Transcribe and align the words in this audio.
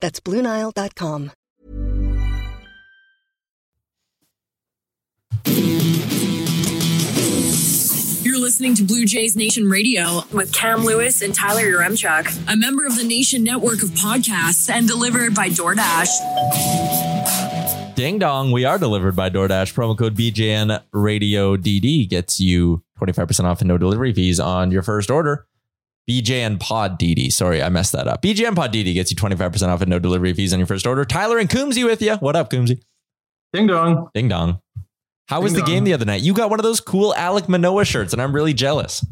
That's 0.00 0.20
BlueNile.com. 0.20 1.32
You're 8.22 8.38
listening 8.38 8.74
to 8.76 8.84
Blue 8.84 9.04
Jays 9.06 9.36
Nation 9.36 9.68
Radio 9.70 10.22
with 10.32 10.52
Cam 10.52 10.84
Lewis 10.84 11.22
and 11.22 11.34
Tyler 11.34 11.62
Yaremchuk, 11.62 12.52
a 12.52 12.56
member 12.56 12.84
of 12.86 12.96
the 12.96 13.04
Nation 13.04 13.42
network 13.42 13.82
of 13.82 13.90
podcasts 13.90 14.68
and 14.68 14.86
delivered 14.86 15.34
by 15.34 15.48
DoorDash. 15.48 16.08
Ding 17.94 18.18
dong, 18.18 18.52
we 18.52 18.64
are 18.64 18.78
delivered 18.78 19.16
by 19.16 19.30
DoorDash. 19.30 19.72
Promo 19.74 19.96
code 19.98 20.14
BJN 20.14 20.82
Radio 20.92 21.56
DD 21.56 22.08
gets 22.08 22.38
you 22.38 22.82
25% 23.00 23.44
off 23.44 23.60
and 23.60 23.68
no 23.68 23.78
delivery 23.78 24.12
fees 24.12 24.38
on 24.38 24.70
your 24.70 24.82
first 24.82 25.10
order. 25.10 25.46
BJN 26.08 26.58
Pod 26.58 26.98
DD. 26.98 27.30
Sorry, 27.30 27.62
I 27.62 27.68
messed 27.68 27.92
that 27.92 28.08
up. 28.08 28.22
BJN 28.22 28.56
Pod 28.56 28.72
DD 28.72 28.94
gets 28.94 29.10
you 29.10 29.16
25% 29.16 29.68
off 29.68 29.82
and 29.82 29.90
no 29.90 29.98
delivery 29.98 30.32
fees 30.32 30.52
on 30.52 30.58
your 30.58 30.66
first 30.66 30.86
order. 30.86 31.04
Tyler 31.04 31.38
and 31.38 31.50
Coombsy 31.50 31.84
with 31.84 32.00
you. 32.00 32.14
What 32.16 32.34
up, 32.34 32.50
Coombsy? 32.50 32.80
Ding 33.52 33.66
dong. 33.66 34.08
Ding 34.14 34.28
dong. 34.28 34.60
How 35.28 35.42
was 35.42 35.52
the 35.52 35.60
dong. 35.60 35.68
game 35.68 35.84
the 35.84 35.92
other 35.92 36.06
night? 36.06 36.22
You 36.22 36.32
got 36.32 36.48
one 36.48 36.58
of 36.58 36.64
those 36.64 36.80
cool 36.80 37.12
Alek 37.12 37.48
Manoah 37.48 37.84
shirts, 37.84 38.14
and 38.14 38.22
I'm 38.22 38.34
really 38.34 38.54
jealous. 38.54 39.04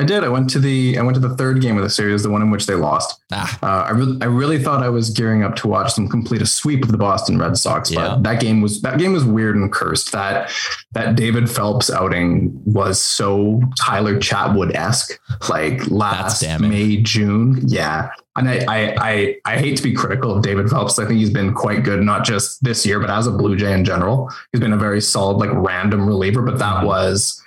I 0.00 0.04
did. 0.04 0.22
I 0.22 0.28
went 0.28 0.48
to 0.50 0.60
the 0.60 0.96
I 0.96 1.02
went 1.02 1.16
to 1.16 1.20
the 1.20 1.34
third 1.36 1.60
game 1.60 1.76
of 1.76 1.82
the 1.82 1.90
series, 1.90 2.22
the 2.22 2.30
one 2.30 2.40
in 2.40 2.50
which 2.52 2.66
they 2.66 2.74
lost. 2.76 3.20
Ah, 3.32 3.58
Uh, 3.62 3.66
I 3.88 3.90
really 3.90 4.16
I 4.22 4.26
really 4.26 4.62
thought 4.62 4.82
I 4.82 4.88
was 4.88 5.10
gearing 5.10 5.42
up 5.42 5.56
to 5.56 5.66
watch 5.68 5.94
them 5.96 6.08
complete 6.08 6.40
a 6.40 6.46
sweep 6.46 6.84
of 6.84 6.92
the 6.92 6.98
Boston 6.98 7.36
Red 7.36 7.56
Sox, 7.56 7.90
but 7.90 8.00
Yeah. 8.00 8.16
that 8.20 8.40
game 8.40 8.60
was 8.60 8.80
that 8.82 8.98
game 8.98 9.12
was 9.12 9.24
weird 9.24 9.56
and 9.56 9.72
cursed. 9.72 10.12
That 10.12 10.50
that 10.92 11.16
David 11.16 11.50
Phelps 11.50 11.90
outing 11.90 12.52
was 12.64 13.00
so 13.00 13.60
Tyler 13.76 14.14
Chatwood 14.20 14.72
esque, 14.74 15.18
like 15.48 15.90
last. 15.90 16.44
May 16.60 16.98
June. 16.98 17.60
Yeah, 17.66 18.10
and 18.36 18.48
I, 18.48 18.64
I 18.68 18.94
I 19.00 19.36
I 19.46 19.58
hate 19.58 19.76
to 19.78 19.82
be 19.82 19.92
critical 19.92 20.32
of 20.36 20.42
David 20.42 20.70
Phelps. 20.70 21.00
I 21.00 21.06
think 21.06 21.18
he's 21.18 21.30
been 21.30 21.52
quite 21.54 21.82
good, 21.82 22.02
not 22.02 22.24
just 22.24 22.62
this 22.62 22.86
year, 22.86 23.00
but 23.00 23.10
as 23.10 23.26
a 23.26 23.32
Blue 23.32 23.56
Jay 23.56 23.72
in 23.72 23.84
general. 23.84 24.30
He's 24.52 24.60
been 24.60 24.72
a 24.72 24.78
very 24.78 25.00
solid, 25.00 25.38
like 25.38 25.50
random 25.52 26.06
reliever. 26.06 26.42
But 26.42 26.60
that 26.60 26.84
was 26.86 27.42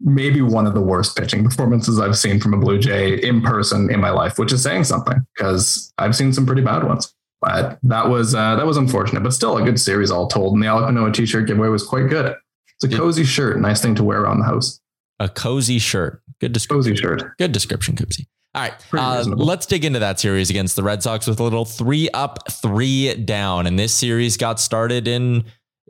maybe 0.00 0.40
one 0.42 0.66
of 0.66 0.74
the 0.74 0.80
worst 0.80 1.16
pitching 1.16 1.44
performances 1.44 2.00
I've 2.00 2.16
seen 2.16 2.40
from 2.40 2.54
a 2.54 2.56
Blue 2.58 2.78
Jay 2.78 3.14
in 3.16 3.42
person 3.42 3.90
in 3.90 4.00
my 4.00 4.10
life, 4.10 4.38
which 4.38 4.52
is 4.52 4.62
saying 4.62 4.84
something 4.84 5.24
because 5.36 5.92
I've 5.98 6.16
seen 6.16 6.32
some 6.32 6.46
pretty 6.46 6.62
bad 6.62 6.84
ones. 6.84 7.14
But 7.40 7.78
that 7.84 8.08
was 8.08 8.34
uh, 8.34 8.56
that 8.56 8.66
was 8.66 8.76
unfortunate, 8.76 9.22
but 9.22 9.32
still 9.32 9.56
a 9.56 9.62
good 9.62 9.80
series 9.80 10.10
all 10.10 10.26
told. 10.26 10.54
And 10.54 10.62
the 10.62 10.66
Alek 10.66 10.92
Manoah 10.92 11.12
t-shirt 11.12 11.46
giveaway 11.46 11.68
was 11.68 11.86
quite 11.86 12.08
good. 12.08 12.34
It's 12.82 12.94
a 12.94 12.96
cozy 12.96 13.24
shirt, 13.24 13.58
nice 13.60 13.80
thing 13.82 13.94
to 13.96 14.04
wear 14.04 14.22
around 14.22 14.40
the 14.40 14.44
house. 14.46 14.80
a 15.20 15.28
cozy 15.28 15.78
shirt. 15.78 16.22
Good 16.40 16.52
description. 16.52 16.92
Cozy 16.92 16.96
shirt. 16.96 17.36
Good 17.38 17.52
description, 17.52 17.94
Coombsy. 17.96 18.26
All 18.54 18.62
right, 18.62 18.74
uh, 18.92 19.22
let's 19.28 19.64
dig 19.64 19.84
into 19.84 20.00
that 20.00 20.18
series 20.18 20.50
against 20.50 20.74
the 20.74 20.82
Red 20.82 21.02
Sox 21.04 21.26
with 21.28 21.38
a 21.38 21.42
little 21.44 21.64
three 21.64 22.08
up, 22.10 22.50
three 22.50 23.14
down. 23.14 23.66
And 23.66 23.78
this 23.78 23.94
series 23.94 24.36
got 24.36 24.58
started 24.58 25.06
in 25.06 25.44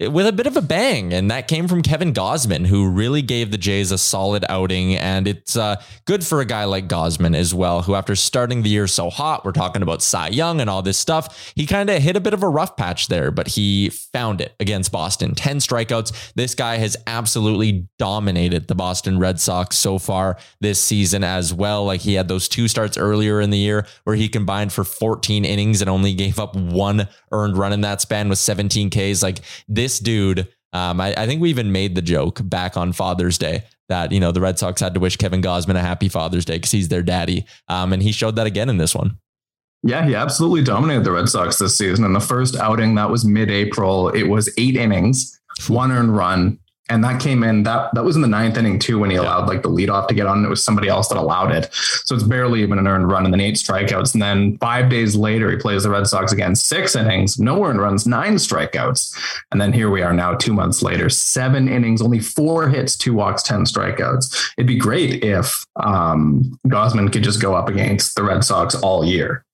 with 0.08 0.26
a 0.26 0.32
bit 0.32 0.46
of 0.46 0.56
a 0.56 0.62
bang, 0.62 1.12
and 1.12 1.30
that 1.30 1.46
came 1.46 1.68
from 1.68 1.82
Kevin 1.82 2.14
Gausman, 2.14 2.66
who 2.66 2.88
really 2.88 3.20
gave 3.20 3.50
the 3.50 3.58
Jays 3.58 3.92
a 3.92 3.98
solid 3.98 4.44
outing. 4.48 4.96
And 4.96 5.28
it's 5.28 5.56
uh, 5.56 5.82
good 6.06 6.24
for 6.24 6.40
a 6.40 6.46
guy 6.46 6.64
like 6.64 6.88
Gausman 6.88 7.36
as 7.36 7.52
well, 7.52 7.82
who 7.82 7.94
after 7.94 8.16
starting 8.16 8.62
the 8.62 8.70
year 8.70 8.86
so 8.86 9.10
hot, 9.10 9.44
we're 9.44 9.52
talking 9.52 9.82
about 9.82 10.02
Cy 10.02 10.28
Young 10.28 10.60
and 10.60 10.70
all 10.70 10.80
this 10.80 10.96
stuff, 10.96 11.52
he 11.54 11.66
kind 11.66 11.90
of 11.90 12.02
hit 12.02 12.16
a 12.16 12.20
bit 12.20 12.32
of 12.32 12.42
a 12.42 12.48
rough 12.48 12.76
patch 12.76 13.08
there, 13.08 13.30
but 13.30 13.48
he 13.48 13.90
found 13.90 14.40
it 14.40 14.54
against 14.58 14.90
Boston. 14.90 15.34
10 15.34 15.58
strikeouts. 15.58 16.32
This 16.34 16.54
guy 16.54 16.76
has 16.78 16.96
absolutely 17.06 17.88
dominated 17.98 18.68
the 18.68 18.74
Boston 18.74 19.18
Red 19.18 19.38
Sox 19.38 19.76
so 19.76 19.98
far 19.98 20.38
this 20.60 20.82
season 20.82 21.24
as 21.24 21.52
well. 21.52 21.84
Like 21.84 22.00
he 22.00 22.14
had 22.14 22.28
those 22.28 22.48
two 22.48 22.68
starts 22.68 22.96
earlier 22.96 23.40
in 23.40 23.50
the 23.50 23.58
year 23.58 23.86
where 24.04 24.16
he 24.16 24.28
combined 24.28 24.72
for 24.72 24.84
14 24.84 25.44
innings 25.44 25.82
and 25.82 25.90
only 25.90 26.14
gave 26.14 26.38
up 26.38 26.56
one 26.56 27.08
earned 27.32 27.56
run 27.58 27.72
in 27.72 27.82
that 27.82 28.00
span 28.00 28.28
with 28.28 28.38
17 28.38 28.90
Ks. 28.90 29.22
Like 29.22 29.40
this 29.68 29.89
dude, 29.98 30.48
um, 30.72 31.00
I, 31.00 31.14
I 31.16 31.26
think 31.26 31.40
we 31.40 31.50
even 31.50 31.72
made 31.72 31.94
the 31.94 32.02
joke 32.02 32.40
back 32.44 32.76
on 32.76 32.92
Father's 32.92 33.38
Day 33.38 33.64
that, 33.88 34.12
you 34.12 34.20
know, 34.20 34.30
the 34.30 34.40
Red 34.40 34.58
Sox 34.58 34.80
had 34.80 34.94
to 34.94 35.00
wish 35.00 35.16
Kevin 35.16 35.42
Gausman 35.42 35.74
a 35.74 35.80
happy 35.80 36.08
Father's 36.08 36.44
Day 36.44 36.56
because 36.56 36.70
he's 36.70 36.88
their 36.88 37.02
daddy. 37.02 37.44
Um, 37.68 37.92
and 37.92 38.02
he 38.02 38.12
showed 38.12 38.36
that 38.36 38.46
again 38.46 38.68
in 38.68 38.76
this 38.78 38.94
one. 38.94 39.18
Yeah, 39.82 40.06
he 40.06 40.14
absolutely 40.14 40.62
dominated 40.62 41.04
the 41.04 41.12
Red 41.12 41.28
Sox 41.28 41.58
this 41.58 41.76
season. 41.76 42.04
In 42.04 42.12
the 42.12 42.20
first 42.20 42.56
outing, 42.56 42.94
that 42.96 43.10
was 43.10 43.24
mid-April. 43.24 44.10
It 44.10 44.24
was 44.24 44.52
eight 44.58 44.76
innings, 44.76 45.40
one 45.68 45.90
earned 45.90 46.14
run, 46.14 46.58
and 46.90 47.04
that 47.04 47.20
came 47.20 47.42
in. 47.42 47.62
That 47.62 47.94
that 47.94 48.04
was 48.04 48.16
in 48.16 48.22
the 48.22 48.28
ninth 48.28 48.58
inning 48.58 48.78
too, 48.78 48.98
when 48.98 49.10
he 49.10 49.16
allowed 49.16 49.48
like 49.48 49.62
the 49.62 49.70
leadoff 49.70 50.08
to 50.08 50.14
get 50.14 50.26
on. 50.26 50.44
It 50.44 50.48
was 50.48 50.62
somebody 50.62 50.88
else 50.88 51.08
that 51.08 51.16
allowed 51.16 51.52
it, 51.52 51.72
so 51.72 52.14
it's 52.14 52.24
barely 52.24 52.62
even 52.62 52.78
an 52.78 52.86
earned 52.86 53.10
run, 53.10 53.24
and 53.24 53.32
then 53.32 53.40
eight 53.40 53.54
strikeouts. 53.54 54.12
And 54.12 54.20
then 54.20 54.58
five 54.58 54.90
days 54.90 55.16
later, 55.16 55.50
he 55.50 55.56
plays 55.56 55.84
the 55.84 55.90
Red 55.90 56.06
Sox 56.06 56.32
again, 56.32 56.54
six 56.56 56.96
innings, 56.96 57.38
no 57.38 57.64
earned 57.64 57.80
runs, 57.80 58.06
nine 58.06 58.34
strikeouts, 58.34 59.16
and 59.52 59.60
then 59.60 59.72
here 59.72 59.90
we 59.90 60.02
are 60.02 60.12
now, 60.12 60.34
two 60.34 60.52
months 60.52 60.82
later, 60.82 61.08
seven 61.08 61.68
innings, 61.68 62.02
only 62.02 62.18
four 62.18 62.68
hits, 62.68 62.96
two 62.96 63.14
walks, 63.14 63.42
ten 63.42 63.62
strikeouts. 63.62 64.52
It'd 64.58 64.66
be 64.66 64.76
great 64.76 65.22
if 65.22 65.64
um, 65.76 66.58
Gausman 66.66 67.12
could 67.12 67.22
just 67.22 67.40
go 67.40 67.54
up 67.54 67.68
against 67.68 68.16
the 68.16 68.24
Red 68.24 68.44
Sox 68.44 68.74
all 68.74 69.04
year 69.04 69.44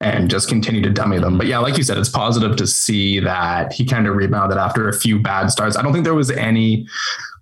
and 0.00 0.30
just 0.30 0.48
continue 0.48 0.80
to 0.82 0.90
dummy 0.90 1.18
them. 1.18 1.36
But 1.36 1.46
yeah, 1.46 1.58
like 1.58 1.76
you 1.76 1.82
said, 1.82 1.98
it's 1.98 2.08
positive 2.08 2.56
to 2.56 2.66
see 2.66 3.20
that 3.20 3.72
he 3.72 3.84
kind 3.84 4.06
of 4.06 4.16
rebounded 4.16 4.56
after 4.56 4.88
a 4.88 4.92
few 4.92 5.18
bad 5.18 5.48
starts. 5.48 5.76
I 5.76 5.82
don't 5.82 5.92
think 5.92 6.04
there 6.04 6.14
was 6.14 6.30
any 6.30 6.88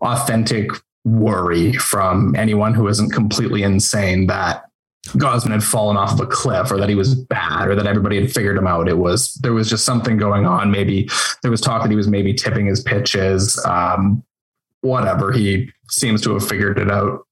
authentic 0.00 0.70
worry 1.04 1.72
from 1.74 2.34
anyone 2.36 2.74
who 2.74 2.88
isn't 2.88 3.10
completely 3.10 3.62
insane 3.62 4.26
that 4.26 4.64
Gausman 5.08 5.52
had 5.52 5.62
fallen 5.62 5.97
off 5.97 6.12
of 6.12 6.20
a 6.20 6.26
cliff 6.26 6.70
or 6.70 6.78
that 6.78 6.88
he 6.88 6.94
was 6.94 7.14
bad 7.14 7.68
or 7.68 7.74
that 7.74 7.86
everybody 7.86 8.20
had 8.20 8.30
figured 8.30 8.58
him 8.58 8.66
out. 8.66 8.88
It 8.88 8.98
was 8.98 9.34
there 9.34 9.54
was 9.54 9.70
just 9.70 9.84
something 9.84 10.18
going 10.18 10.44
on. 10.44 10.70
Maybe 10.70 11.08
there 11.42 11.50
was 11.50 11.60
talk 11.60 11.82
that 11.82 11.91
he 11.91 11.97
was 11.97 12.08
maybe 12.08 12.34
tipping 12.34 12.66
his 12.66 12.82
pitches. 12.82 13.62
Um, 13.64 14.22
whatever. 14.80 15.32
He 15.32 15.70
seems 15.88 16.20
to 16.22 16.34
have 16.34 16.47
figured 16.47 16.78
it 16.78 16.91
out. 16.91 17.26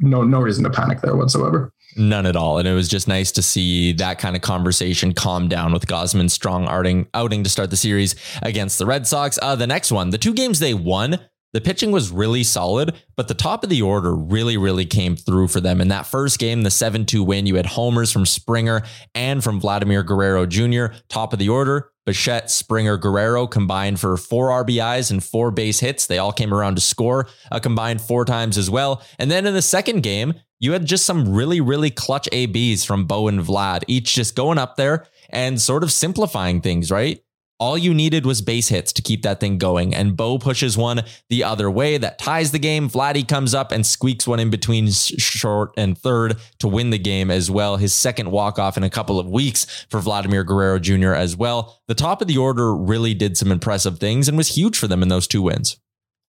No, 0.00 0.22
no 0.22 0.40
reason 0.40 0.64
to 0.64 0.70
panic 0.70 1.00
there 1.00 1.16
whatsoever. 1.16 1.72
None 1.96 2.26
at 2.26 2.36
all. 2.36 2.58
And 2.58 2.68
it 2.68 2.74
was 2.74 2.88
just 2.88 3.08
nice 3.08 3.32
to 3.32 3.42
see 3.42 3.92
that 3.94 4.18
kind 4.18 4.36
of 4.36 4.42
conversation 4.42 5.14
calm 5.14 5.48
down 5.48 5.72
with 5.72 5.86
Gausman's 5.86 6.34
strong 6.34 6.68
outing, 6.68 7.08
outing 7.14 7.42
to 7.44 7.50
start 7.50 7.70
the 7.70 7.76
series 7.76 8.14
against 8.42 8.78
the 8.78 8.84
Red 8.84 9.06
Sox. 9.06 9.38
Uh, 9.40 9.56
the 9.56 9.66
next 9.66 9.90
one, 9.90 10.10
the 10.10 10.18
two 10.18 10.34
games 10.34 10.58
they 10.58 10.74
won, 10.74 11.18
the 11.52 11.60
pitching 11.60 11.90
was 11.90 12.10
really 12.10 12.42
solid, 12.42 12.94
but 13.16 13.28
the 13.28 13.34
top 13.34 13.62
of 13.64 13.70
the 13.70 13.82
order 13.82 14.14
really, 14.14 14.56
really 14.56 14.84
came 14.84 15.16
through 15.16 15.48
for 15.48 15.60
them. 15.60 15.80
In 15.80 15.88
that 15.88 16.06
first 16.06 16.38
game, 16.38 16.62
the 16.62 16.70
7 16.70 17.06
2 17.06 17.22
win, 17.22 17.46
you 17.46 17.54
had 17.54 17.66
homers 17.66 18.12
from 18.12 18.26
Springer 18.26 18.82
and 19.14 19.42
from 19.42 19.60
Vladimir 19.60 20.02
Guerrero 20.02 20.46
Jr., 20.46 20.86
top 21.08 21.32
of 21.32 21.38
the 21.38 21.48
order. 21.48 21.90
Bichette, 22.04 22.50
Springer, 22.50 22.96
Guerrero 22.96 23.46
combined 23.48 23.98
for 23.98 24.16
four 24.16 24.50
RBIs 24.64 25.10
and 25.10 25.22
four 25.22 25.50
base 25.50 25.80
hits. 25.80 26.06
They 26.06 26.18
all 26.18 26.32
came 26.32 26.54
around 26.54 26.76
to 26.76 26.80
score 26.80 27.26
a 27.50 27.58
combined 27.58 28.00
four 28.00 28.24
times 28.24 28.56
as 28.56 28.70
well. 28.70 29.02
And 29.18 29.28
then 29.30 29.44
in 29.44 29.54
the 29.54 29.62
second 29.62 30.02
game, 30.02 30.34
you 30.60 30.72
had 30.72 30.86
just 30.86 31.04
some 31.04 31.34
really, 31.34 31.60
really 31.60 31.90
clutch 31.90 32.28
ABs 32.32 32.84
from 32.84 33.06
Bo 33.06 33.28
and 33.28 33.40
Vlad, 33.40 33.82
each 33.88 34.14
just 34.14 34.36
going 34.36 34.56
up 34.56 34.76
there 34.76 35.06
and 35.30 35.60
sort 35.60 35.82
of 35.82 35.92
simplifying 35.92 36.60
things, 36.60 36.90
right? 36.90 37.20
All 37.58 37.78
you 37.78 37.94
needed 37.94 38.26
was 38.26 38.42
base 38.42 38.68
hits 38.68 38.92
to 38.92 39.02
keep 39.02 39.22
that 39.22 39.40
thing 39.40 39.56
going. 39.56 39.94
And 39.94 40.16
Bo 40.16 40.38
pushes 40.38 40.76
one 40.76 41.02
the 41.30 41.42
other 41.42 41.70
way 41.70 41.96
that 41.96 42.18
ties 42.18 42.52
the 42.52 42.58
game. 42.58 42.88
Vladdy 42.88 43.26
comes 43.26 43.54
up 43.54 43.72
and 43.72 43.86
squeaks 43.86 44.26
one 44.26 44.40
in 44.40 44.50
between 44.50 44.90
short 44.90 45.72
and 45.76 45.96
third 45.96 46.36
to 46.58 46.68
win 46.68 46.90
the 46.90 46.98
game 46.98 47.30
as 47.30 47.50
well. 47.50 47.78
His 47.78 47.94
second 47.94 48.30
walk 48.30 48.58
off 48.58 48.76
in 48.76 48.82
a 48.82 48.90
couple 48.90 49.18
of 49.18 49.26
weeks 49.26 49.86
for 49.88 50.00
Vladimir 50.00 50.44
Guerrero 50.44 50.78
Jr. 50.78 51.14
as 51.14 51.34
well. 51.34 51.80
The 51.88 51.94
top 51.94 52.20
of 52.20 52.28
the 52.28 52.36
order 52.36 52.74
really 52.74 53.14
did 53.14 53.38
some 53.38 53.50
impressive 53.50 53.98
things 53.98 54.28
and 54.28 54.36
was 54.36 54.56
huge 54.56 54.78
for 54.78 54.86
them 54.86 55.02
in 55.02 55.08
those 55.08 55.26
two 55.26 55.40
wins. 55.40 55.78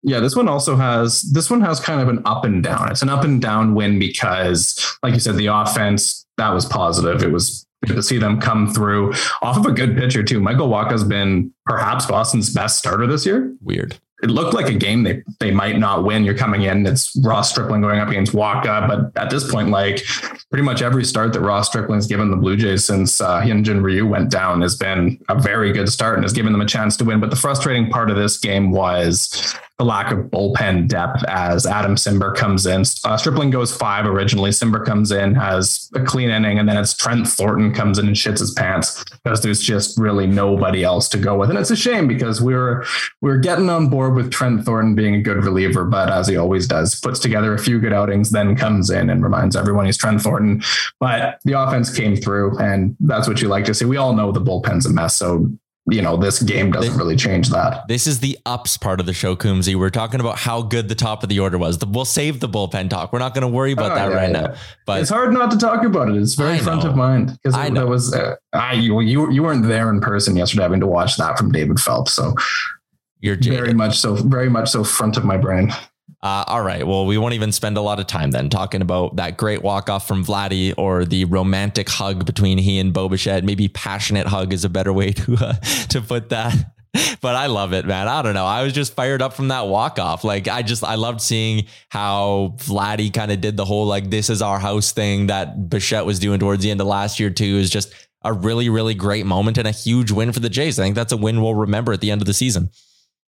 Yeah, 0.04 0.20
this 0.20 0.36
one 0.36 0.48
also 0.48 0.76
has 0.76 1.24
this 1.34 1.50
one 1.50 1.62
has 1.62 1.80
kind 1.80 2.00
of 2.00 2.08
an 2.08 2.22
up 2.26 2.46
and 2.46 2.62
down. 2.62 2.92
It's 2.92 3.02
an 3.02 3.10
up 3.10 3.24
and 3.24 3.42
down 3.42 3.74
win 3.74 3.98
because, 3.98 4.98
like 5.02 5.16
you 5.16 5.20
said, 5.20 5.36
the 5.36 5.48
offense 5.48 6.28
that 6.38 6.54
was 6.54 6.66
positive. 6.66 7.24
It 7.24 7.32
was 7.32 7.66
to 7.88 8.04
see 8.04 8.18
them 8.18 8.40
come 8.40 8.74
through 8.74 9.14
off 9.42 9.58
of 9.58 9.66
a 9.66 9.72
good 9.72 9.98
pitcher 9.98 10.24
too. 10.24 10.40
Michael 10.40 10.70
Wacha's 10.70 11.04
been 11.04 11.54
perhaps 11.66 12.06
Boston's 12.06 12.54
best 12.54 12.78
starter 12.78 13.08
this 13.08 13.26
year. 13.26 13.54
Weird. 13.62 13.98
It 14.24 14.30
looked 14.32 14.54
like 14.54 14.68
a 14.68 14.74
game 14.74 15.04
they 15.04 15.24
they 15.40 15.52
might 15.52 15.78
not 15.78 16.06
win. 16.06 16.24
You're 16.24 16.38
coming 16.38 16.64
in, 16.64 16.86
it's 16.88 17.16
Ross 17.22 17.52
Stripling 17.52 17.82
going 17.82 18.00
up 18.00 18.08
against 18.08 18.32
Wacha, 18.32 18.88
but 18.88 19.22
at 19.22 19.30
this 19.30 19.50
point, 19.52 19.70
like 19.70 20.04
pretty 20.50 20.64
much 20.64 20.82
every 20.82 21.04
start 21.04 21.34
that 21.34 21.42
Ross 21.42 21.68
Stripling's 21.68 22.08
given 22.08 22.32
the 22.32 22.38
Blue 22.38 22.56
Jays 22.56 22.86
since 22.86 23.20
uh, 23.20 23.42
Hyunjin 23.42 23.84
Ryu 23.84 24.08
went 24.08 24.32
down 24.32 24.62
has 24.62 24.76
been 24.76 25.20
a 25.28 25.38
very 25.38 25.74
good 25.74 25.90
start 25.90 26.16
and 26.16 26.24
has 26.24 26.32
given 26.32 26.54
them 26.54 26.62
a 26.62 26.66
chance 26.66 26.96
to 26.98 27.04
win. 27.04 27.20
But 27.20 27.30
the 27.30 27.36
frustrating 27.36 27.90
part 27.90 28.10
of 28.10 28.16
this 28.16 28.38
game 28.38 28.72
was 28.72 29.54
the 29.78 29.84
lack 29.84 30.12
of 30.12 30.20
bullpen 30.32 30.88
depth 30.88 31.24
as 31.26 31.66
Adam 31.66 31.96
Cimber 31.96 32.34
comes 32.34 32.66
in. 32.66 32.84
Uh, 33.04 33.18
Stripling 33.18 33.50
goes 33.50 33.76
five 33.76 34.06
originally. 34.06 34.52
Cimber 34.52 34.86
comes 34.86 35.12
in, 35.12 35.36
has 35.36 35.90
a 35.94 36.04
clean 36.04 36.30
inning, 36.30 36.60
and 36.60 36.70
then 36.70 36.78
it's 36.78 36.96
Trent 36.96 37.28
Thornton 37.28 37.74
comes 37.74 38.00
in 38.00 38.08
and 38.08 38.16
shits 38.16 38.40
his 38.40 38.52
pants 38.52 39.04
because 39.24 39.42
there's 39.42 39.62
just 39.62 39.98
really 40.00 40.28
nobody 40.28 40.84
else 40.84 41.10
to 41.10 41.18
go 41.18 41.38
with. 41.38 41.50
And 41.50 41.60
it's 41.60 41.72
a 41.72 41.76
shame 41.76 42.08
because 42.08 42.42
we 42.42 42.54
were 42.54 42.86
we 43.22 43.30
are 43.30 43.38
getting 43.38 43.70
on 43.70 43.90
board 43.90 44.16
with 44.16 44.32
Trent 44.32 44.64
Thornton 44.64 44.96
being 44.96 45.16
a 45.16 45.22
good 45.22 45.44
reliever, 45.44 45.84
but 45.84 46.10
as 46.10 46.28
he 46.28 46.38
always 46.38 46.68
does, 46.68 47.00
puts 47.02 47.20
together 47.20 47.54
a 47.54 47.60
few 47.60 47.80
good 47.80 47.94
outings, 47.94 48.30
then 48.32 48.56
comes 48.56 48.90
in 48.90 49.10
and 49.10 49.24
reminds 49.24 49.58
everyone 49.58 49.86
he's 49.86 49.98
Trent 49.98 50.22
Thornton. 50.22 50.64
But 51.02 51.40
the 51.44 51.60
offense 51.60 51.94
came 51.94 52.16
through, 52.16 52.58
and 52.60 52.96
that's 53.02 53.28
what 53.28 53.42
you 53.42 53.50
like 53.50 53.66
to 53.66 53.74
see. 53.74 53.84
We 53.84 53.98
all 53.98 54.14
know 54.14 54.32
the 54.32 54.42
bullpen's 54.42 54.86
a 54.86 54.90
mess, 54.90 55.16
so 55.16 55.52
you 55.88 56.02
know, 56.02 56.18
this 56.18 56.42
game 56.42 56.72
doesn't 56.72 56.92
this, 56.92 56.98
really 56.98 57.16
change 57.16 57.50
that. 57.50 57.88
This 57.88 58.08
is 58.08 58.20
the 58.20 58.38
ups 58.46 58.76
part 58.76 59.00
of 59.00 59.06
the 59.06 59.14
show, 59.14 59.36
Coombsy. 59.36 59.76
We're 59.76 59.92
talking 59.92 60.20
about 60.20 60.38
how 60.38 60.64
good 60.64 60.90
the 60.90 60.96
top 60.96 61.22
of 61.22 61.30
the 61.30 61.40
order 61.40 61.60
was. 61.60 61.78
we'll 61.86 62.06
save 62.06 62.40
the 62.40 62.50
bullpen 62.50 62.90
talk. 62.90 63.14
We're 63.14 63.20
not 63.20 63.36
going 63.36 63.44
to 63.44 63.48
worry 63.48 63.72
about 63.72 63.92
oh, 63.92 63.96
that 63.96 64.10
yeah, 64.10 64.16
right 64.16 64.32
yeah. 64.32 64.42
now. 64.42 64.56
But 64.88 65.02
it's 65.02 65.12
hard 65.12 65.32
not 65.32 65.52
to 65.52 65.58
talk 65.58 65.84
about 65.84 66.10
it. 66.10 66.16
It's 66.16 66.34
very 66.34 66.58
front 66.58 66.84
of 66.86 66.96
mind 66.96 67.38
because 67.44 67.56
it, 67.56 67.74
that 67.76 67.88
was 67.88 68.14
uh, 68.14 68.36
I 68.54 68.74
you, 68.74 69.00
you 69.02 69.32
you 69.32 69.44
weren't 69.44 69.68
there 69.68 69.92
in 69.92 70.02
person 70.02 70.36
yesterday, 70.36 70.64
having 70.64 70.80
to 70.80 70.88
watch 70.88 71.18
that 71.18 71.38
from 71.38 71.52
David 71.52 71.80
Phelps. 71.80 72.14
So 72.14 72.34
you're 73.20 73.36
jaded. 73.36 73.60
very 73.60 73.74
much 73.74 74.00
so, 74.00 74.16
very 74.16 74.50
much 74.50 74.70
so 74.70 74.84
front 74.84 75.18
of 75.18 75.26
my 75.26 75.38
brain. 75.38 75.72
Uh, 76.22 76.44
all 76.48 76.64
right. 76.64 76.86
Well, 76.86 77.06
we 77.06 77.18
won't 77.18 77.34
even 77.36 77.52
spend 77.52 77.78
a 77.78 77.82
lot 77.82 78.00
of 78.00 78.08
time 78.08 78.32
then 78.32 78.50
talking 78.50 78.82
about 78.82 79.18
that 79.18 79.38
great 79.38 79.62
walk 79.62 79.90
off 79.90 80.08
from 80.08 80.26
Vladdy 80.26 80.74
or 80.78 81.06
the 81.06 81.26
romantic 81.26 81.88
hug 81.88 82.26
between 82.26 82.58
he 82.58 82.80
and 82.80 82.94
Bo 82.94 83.10
Bichette. 83.10 83.44
Maybe 83.44 83.68
passionate 83.68 84.26
hug 84.26 84.52
is 84.52 84.66
a 84.66 84.70
better 84.70 84.92
way 84.92 85.12
to 85.14 85.36
uh, 85.36 85.54
to 85.90 86.02
put 86.02 86.30
that. 86.30 86.56
But 87.20 87.36
I 87.36 87.48
love 87.48 87.74
it, 87.74 87.86
man. 87.86 88.08
I 88.08 88.22
don't 88.22 88.36
know. 88.36 88.46
I 88.46 88.64
was 88.64 88.72
just 88.72 88.94
fired 88.94 89.22
up 89.22 89.34
from 89.34 89.50
that 89.50 89.68
walk 89.68 90.00
off. 90.00 90.24
Like 90.24 90.48
I 90.48 90.62
just 90.62 90.82
I 90.82 90.96
loved 90.96 91.20
seeing 91.20 91.66
how 91.90 92.56
Vladdy 92.58 93.14
kind 93.14 93.34
of 93.34 93.42
did 93.42 93.58
the 93.58 93.66
whole 93.66 93.86
like 93.86 94.10
this 94.10 94.30
is 94.30 94.42
our 94.42 94.60
house 94.60 94.94
thing 94.94 95.28
that 95.28 95.70
Bichette 95.70 96.06
was 96.06 96.20
doing 96.20 96.40
towards 96.40 96.64
the 96.64 96.72
end 96.72 96.80
of 96.80 96.88
last 96.88 97.20
year 97.20 97.30
too. 97.30 97.58
Is 97.58 97.70
just 97.70 97.94
a 98.24 98.32
really 98.32 98.70
really 98.70 98.94
great 98.94 99.26
moment 99.26 99.58
and 99.58 99.68
a 99.68 99.72
huge 99.72 100.10
win 100.12 100.32
for 100.32 100.40
the 100.40 100.50
Jays. 100.50 100.80
I 100.80 100.84
think 100.84 100.96
that's 100.96 101.12
a 101.12 101.18
win 101.18 101.42
we'll 101.42 101.56
remember 101.56 101.92
at 101.92 102.00
the 102.00 102.12
end 102.12 102.22
of 102.22 102.28
the 102.28 102.34
season. 102.34 102.70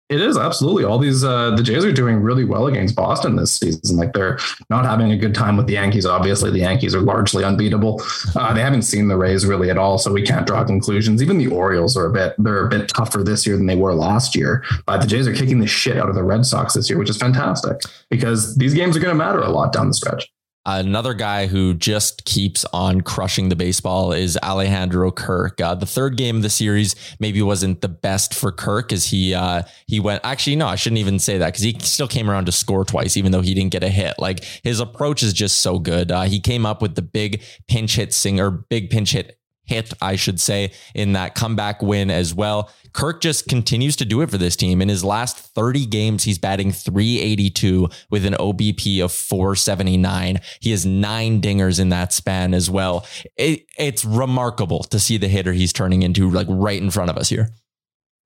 It 0.09 0.21
is 0.21 0.37
absolutely. 0.37 0.83
All 0.83 0.99
these 0.99 1.23
uh, 1.23 1.55
the 1.55 1.63
Jays 1.63 1.85
are 1.85 1.91
doing 1.91 2.17
really 2.17 2.43
well 2.43 2.67
against 2.67 2.95
Boston 2.95 3.35
this 3.35 3.57
season. 3.57 3.97
Like 3.97 4.13
they're 4.13 4.37
not 4.69 4.85
having 4.85 5.11
a 5.11 5.17
good 5.17 5.33
time 5.33 5.55
with 5.57 5.65
the 5.65 5.73
Yankees. 5.73 6.05
Obviously, 6.05 6.51
the 6.51 6.59
Yankees 6.59 6.93
are 6.93 7.01
largely 7.01 7.43
unbeatable. 7.43 8.01
Uh, 8.35 8.53
they 8.53 8.61
haven't 8.61 8.81
seen 8.83 9.07
the 9.07 9.17
Rays 9.17 9.45
really 9.45 9.69
at 9.69 9.77
all, 9.77 9.97
so 9.97 10.11
we 10.11 10.21
can't 10.21 10.45
draw 10.45 10.63
conclusions. 10.65 11.23
Even 11.23 11.37
the 11.37 11.47
Orioles 11.47 11.95
are 11.95 12.05
a 12.05 12.11
bit 12.11 12.35
they're 12.37 12.65
a 12.65 12.69
bit 12.69 12.89
tougher 12.89 13.23
this 13.23 13.47
year 13.47 13.55
than 13.55 13.65
they 13.65 13.77
were 13.77 13.93
last 13.93 14.35
year. 14.35 14.63
But 14.85 15.01
the 15.01 15.07
Jays 15.07 15.27
are 15.27 15.33
kicking 15.33 15.59
the 15.59 15.67
shit 15.67 15.97
out 15.97 16.09
of 16.09 16.15
the 16.15 16.23
Red 16.23 16.45
Sox 16.45 16.73
this 16.73 16.89
year, 16.89 16.99
which 16.99 17.09
is 17.09 17.17
fantastic 17.17 17.81
because 18.09 18.55
these 18.57 18.73
games 18.73 18.97
are 18.97 18.99
going 18.99 19.17
to 19.17 19.23
matter 19.23 19.39
a 19.39 19.49
lot 19.49 19.71
down 19.71 19.87
the 19.87 19.93
stretch. 19.93 20.29
Another 20.65 21.13
guy 21.13 21.47
who 21.47 21.73
just 21.73 22.23
keeps 22.23 22.63
on 22.71 23.01
crushing 23.01 23.49
the 23.49 23.55
baseball 23.55 24.13
is 24.13 24.37
Alejandro 24.41 25.11
Kirk. 25.11 25.59
Uh, 25.59 25.75
the 25.75 25.85
third 25.85 26.15
game 26.15 26.37
of 26.37 26.41
the 26.41 26.49
series 26.49 26.95
maybe 27.19 27.41
wasn't 27.41 27.81
the 27.81 27.89
best 27.89 28.33
for 28.33 28.49
Kirk 28.49 28.93
as 28.93 29.07
he 29.07 29.33
uh, 29.33 29.63
he 29.87 29.99
went. 29.99 30.21
Actually, 30.23 30.55
no, 30.55 30.67
I 30.67 30.75
shouldn't 30.75 30.99
even 30.99 31.19
say 31.19 31.37
that 31.37 31.47
because 31.47 31.63
he 31.63 31.77
still 31.79 32.07
came 32.07 32.29
around 32.29 32.45
to 32.45 32.53
score 32.53 32.85
twice, 32.85 33.17
even 33.17 33.33
though 33.33 33.41
he 33.41 33.53
didn't 33.53 33.73
get 33.73 33.83
a 33.83 33.89
hit. 33.89 34.15
Like 34.19 34.45
his 34.63 34.79
approach 34.79 35.21
is 35.21 35.33
just 35.33 35.57
so 35.59 35.79
good. 35.79 36.11
Uh, 36.11 36.23
he 36.23 36.39
came 36.39 36.65
up 36.65 36.81
with 36.81 36.95
the 36.95 37.01
big 37.01 37.41
pinch 37.67 37.97
hit 37.97 38.13
singer, 38.13 38.49
big 38.49 38.89
pinch 38.89 39.11
hit 39.11 39.37
hit, 39.65 39.93
I 40.01 40.15
should 40.15 40.39
say, 40.39 40.71
in 40.93 41.13
that 41.13 41.35
comeback 41.35 41.81
win 41.81 42.09
as 42.09 42.33
well. 42.33 42.69
Kirk 42.93 43.21
just 43.21 43.47
continues 43.47 43.95
to 43.95 44.05
do 44.05 44.21
it 44.21 44.29
for 44.29 44.37
this 44.37 44.55
team. 44.55 44.81
In 44.81 44.89
his 44.89 45.03
last 45.03 45.37
30 45.37 45.85
games, 45.87 46.23
he's 46.23 46.37
batting 46.37 46.71
382 46.71 47.89
with 48.09 48.25
an 48.25 48.33
OBP 48.33 49.03
of 49.03 49.11
479. 49.11 50.39
He 50.59 50.71
has 50.71 50.85
nine 50.85 51.41
dingers 51.41 51.79
in 51.79 51.89
that 51.89 52.13
span 52.13 52.53
as 52.53 52.69
well. 52.69 53.05
It, 53.35 53.65
it's 53.77 54.05
remarkable 54.05 54.83
to 54.85 54.99
see 54.99 55.17
the 55.17 55.27
hitter 55.27 55.53
he's 55.53 55.73
turning 55.73 56.03
into 56.03 56.29
like 56.29 56.47
right 56.49 56.81
in 56.81 56.91
front 56.91 57.09
of 57.09 57.17
us 57.17 57.29
here. 57.29 57.49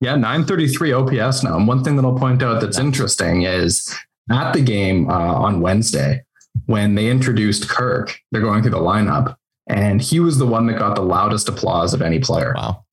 Yeah, 0.01 0.15
933 0.15 0.91
OPS 0.91 1.43
now. 1.43 1.55
And 1.55 1.67
one 1.67 1.83
thing 1.83 1.95
that 1.95 2.05
I'll 2.05 2.17
point 2.17 2.43
out 2.43 2.61
that's 2.61 2.77
interesting 2.77 3.43
is 3.43 3.95
at 4.29 4.51
the 4.51 4.61
game 4.61 5.09
uh, 5.09 5.13
on 5.13 5.61
Wednesday, 5.61 6.23
when 6.65 6.95
they 6.95 7.09
introduced 7.09 7.69
Kirk, 7.69 8.19
they're 8.31 8.41
going 8.41 8.61
through 8.61 8.71
the 8.71 8.79
lineup 8.79 9.37
and 9.67 10.01
he 10.01 10.19
was 10.19 10.37
the 10.37 10.45
one 10.45 10.65
that 10.67 10.79
got 10.79 10.95
the 10.95 11.01
loudest 11.01 11.49
applause 11.49 11.93
of 11.93 12.01
any 12.01 12.19
player. 12.19 12.53
Wow. 12.55 12.83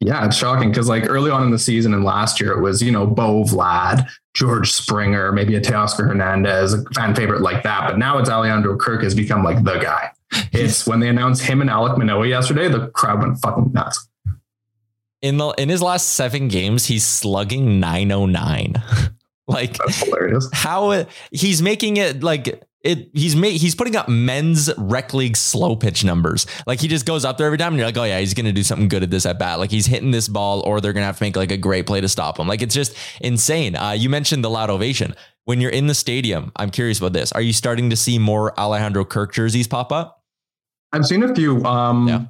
Yeah, 0.00 0.26
it's 0.26 0.36
shocking 0.36 0.70
because 0.70 0.88
like 0.88 1.08
early 1.08 1.30
on 1.30 1.44
in 1.44 1.50
the 1.50 1.58
season 1.58 1.94
and 1.94 2.04
last 2.04 2.40
year 2.40 2.52
it 2.52 2.60
was, 2.60 2.82
you 2.82 2.90
know, 2.90 3.06
Bo 3.06 3.44
Vlad, 3.44 4.08
George 4.34 4.72
Springer, 4.72 5.30
maybe 5.30 5.54
a 5.54 5.60
Teoscar 5.60 6.08
Hernandez, 6.08 6.74
a 6.74 6.82
fan 6.94 7.14
favorite 7.14 7.40
like 7.40 7.62
that. 7.62 7.88
But 7.88 7.98
now 7.98 8.18
it's 8.18 8.28
Alejandro 8.28 8.76
Kirk 8.76 9.02
has 9.04 9.14
become 9.14 9.44
like 9.44 9.62
the 9.64 9.78
guy. 9.78 10.10
It's 10.54 10.86
when 10.86 11.00
they 11.00 11.08
announced 11.08 11.42
him 11.42 11.60
and 11.60 11.68
Alek 11.68 11.98
Manoah 11.98 12.26
yesterday, 12.26 12.68
the 12.68 12.88
crowd 12.88 13.20
went 13.20 13.38
fucking 13.38 13.72
nuts. 13.72 14.08
In 15.20 15.36
the 15.36 15.50
in 15.50 15.68
his 15.68 15.82
last 15.82 16.10
seven 16.10 16.48
games, 16.48 16.86
he's 16.86 17.06
slugging 17.06 17.78
909. 17.80 18.82
like 19.46 19.76
That's 19.76 20.02
hilarious. 20.02 20.48
How 20.52 21.06
he's 21.30 21.60
making 21.60 21.98
it 21.98 22.22
like 22.22 22.62
it 22.84 23.10
he's 23.14 23.36
made 23.36 23.60
he's 23.60 23.74
putting 23.74 23.94
up 23.94 24.08
men's 24.08 24.70
rec 24.76 25.14
league 25.14 25.36
slow 25.36 25.76
pitch 25.76 26.04
numbers. 26.04 26.46
Like 26.66 26.80
he 26.80 26.88
just 26.88 27.06
goes 27.06 27.24
up 27.24 27.38
there 27.38 27.46
every 27.46 27.58
time 27.58 27.72
and 27.72 27.78
you're 27.78 27.86
like, 27.86 27.96
oh 27.96 28.04
yeah, 28.04 28.18
he's 28.18 28.34
gonna 28.34 28.52
do 28.52 28.62
something 28.62 28.88
good 28.88 29.02
at 29.02 29.10
this 29.10 29.24
at 29.26 29.38
bat. 29.38 29.58
Like 29.58 29.70
he's 29.70 29.86
hitting 29.86 30.10
this 30.10 30.28
ball, 30.28 30.60
or 30.66 30.80
they're 30.80 30.92
gonna 30.92 31.06
have 31.06 31.18
to 31.18 31.24
make 31.24 31.36
like 31.36 31.52
a 31.52 31.56
great 31.56 31.86
play 31.86 32.00
to 32.00 32.08
stop 32.08 32.38
him. 32.38 32.48
Like 32.48 32.62
it's 32.62 32.74
just 32.74 32.96
insane. 33.20 33.76
Uh, 33.76 33.92
you 33.92 34.08
mentioned 34.08 34.42
the 34.44 34.50
loud 34.50 34.70
ovation. 34.70 35.14
When 35.44 35.60
you're 35.60 35.72
in 35.72 35.88
the 35.88 35.94
stadium, 35.94 36.52
I'm 36.56 36.70
curious 36.70 36.98
about 36.98 37.12
this. 37.12 37.32
Are 37.32 37.40
you 37.40 37.52
starting 37.52 37.90
to 37.90 37.96
see 37.96 38.18
more 38.18 38.58
Alejandro 38.58 39.04
Kirk 39.04 39.32
jerseys 39.32 39.66
pop 39.66 39.90
up? 39.90 40.22
I've 40.92 41.06
seen 41.06 41.22
a 41.22 41.34
few. 41.34 41.64
Um, 41.64 42.08
yeah. 42.08 42.24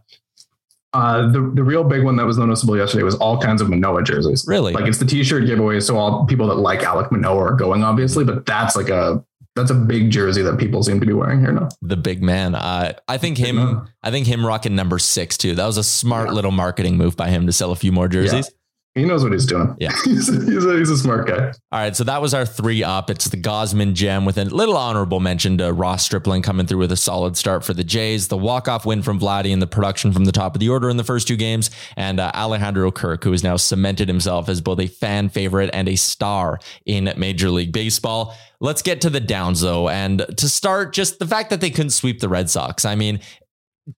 Uh, 0.94 1.30
the 1.30 1.40
the 1.54 1.64
real 1.64 1.84
big 1.84 2.04
one 2.04 2.16
that 2.16 2.26
was 2.26 2.36
noticeable 2.36 2.76
yesterday 2.76 3.02
was 3.02 3.14
all 3.14 3.40
kinds 3.40 3.62
of 3.62 3.70
Manoah 3.70 4.02
jerseys. 4.02 4.44
Really, 4.46 4.74
like 4.74 4.86
it's 4.86 4.98
the 4.98 5.06
T-shirt 5.06 5.46
giveaway, 5.46 5.80
so 5.80 5.96
all 5.96 6.26
people 6.26 6.46
that 6.48 6.56
like 6.56 6.80
Alek 6.80 7.10
Manoah 7.10 7.52
are 7.52 7.54
going, 7.54 7.82
obviously. 7.82 8.24
But 8.24 8.44
that's 8.44 8.76
like 8.76 8.90
a 8.90 9.24
that's 9.54 9.70
a 9.70 9.74
big 9.74 10.10
jersey 10.10 10.42
that 10.42 10.58
people 10.58 10.82
seem 10.82 11.00
to 11.00 11.06
be 11.06 11.12
wearing 11.12 11.40
here 11.40 11.52
now. 11.52 11.68
The 11.82 11.96
big 11.96 12.22
man. 12.22 12.54
Uh, 12.54 12.94
I 13.08 13.18
think 13.18 13.38
him. 13.38 13.86
I 14.02 14.10
think 14.10 14.26
him 14.26 14.44
rocking 14.46 14.74
number 14.74 14.98
six 14.98 15.36
too. 15.36 15.54
That 15.54 15.66
was 15.66 15.76
a 15.76 15.84
smart 15.84 16.28
yeah. 16.28 16.34
little 16.34 16.50
marketing 16.50 16.96
move 16.96 17.16
by 17.16 17.28
him 17.28 17.46
to 17.46 17.52
sell 17.52 17.72
a 17.72 17.76
few 17.76 17.92
more 17.92 18.08
jerseys. 18.08 18.46
Yeah. 18.46 18.56
He 18.94 19.06
knows 19.06 19.22
what 19.22 19.32
he's 19.32 19.46
doing. 19.46 19.74
Yeah. 19.78 19.92
he's, 20.04 20.28
a, 20.28 20.44
he's, 20.44 20.66
a, 20.66 20.76
he's 20.76 20.90
a 20.90 20.98
smart 20.98 21.26
guy. 21.26 21.46
All 21.72 21.80
right. 21.80 21.96
So 21.96 22.04
that 22.04 22.20
was 22.20 22.34
our 22.34 22.44
three 22.44 22.84
up. 22.84 23.08
It's 23.08 23.24
the 23.26 23.38
Gausman 23.38 23.94
gem 23.94 24.26
with 24.26 24.36
a 24.36 24.44
little 24.44 24.76
honorable 24.76 25.18
mention 25.18 25.56
to 25.58 25.72
Ross 25.72 26.04
Stripling 26.04 26.42
coming 26.42 26.66
through 26.66 26.78
with 26.78 26.92
a 26.92 26.96
solid 26.96 27.38
start 27.38 27.64
for 27.64 27.72
the 27.72 27.84
Jays. 27.84 28.28
The 28.28 28.36
walk-off 28.36 28.84
win 28.84 29.02
from 29.02 29.18
Vladdy 29.18 29.50
and 29.50 29.62
the 29.62 29.66
production 29.66 30.12
from 30.12 30.26
the 30.26 30.32
top 30.32 30.54
of 30.54 30.60
the 30.60 30.68
order 30.68 30.90
in 30.90 30.98
the 30.98 31.04
first 31.04 31.26
two 31.26 31.36
games. 31.36 31.70
And 31.96 32.20
uh, 32.20 32.32
Alejandro 32.34 32.90
Kirk, 32.92 33.24
who 33.24 33.30
has 33.32 33.42
now 33.42 33.56
cemented 33.56 34.08
himself 34.08 34.50
as 34.50 34.60
both 34.60 34.78
a 34.78 34.88
fan 34.88 35.30
favorite 35.30 35.70
and 35.72 35.88
a 35.88 35.96
star 35.96 36.60
in 36.84 37.10
Major 37.16 37.48
League 37.48 37.72
Baseball. 37.72 38.34
Let's 38.62 38.80
get 38.80 39.00
to 39.00 39.10
the 39.10 39.20
downs 39.20 39.60
though. 39.60 39.88
And 39.88 40.24
to 40.36 40.48
start, 40.48 40.92
just 40.92 41.18
the 41.18 41.26
fact 41.26 41.50
that 41.50 41.60
they 41.60 41.68
couldn't 41.68 41.90
sweep 41.90 42.20
the 42.20 42.28
Red 42.28 42.48
Sox. 42.48 42.84
I 42.84 42.94
mean, 42.94 43.18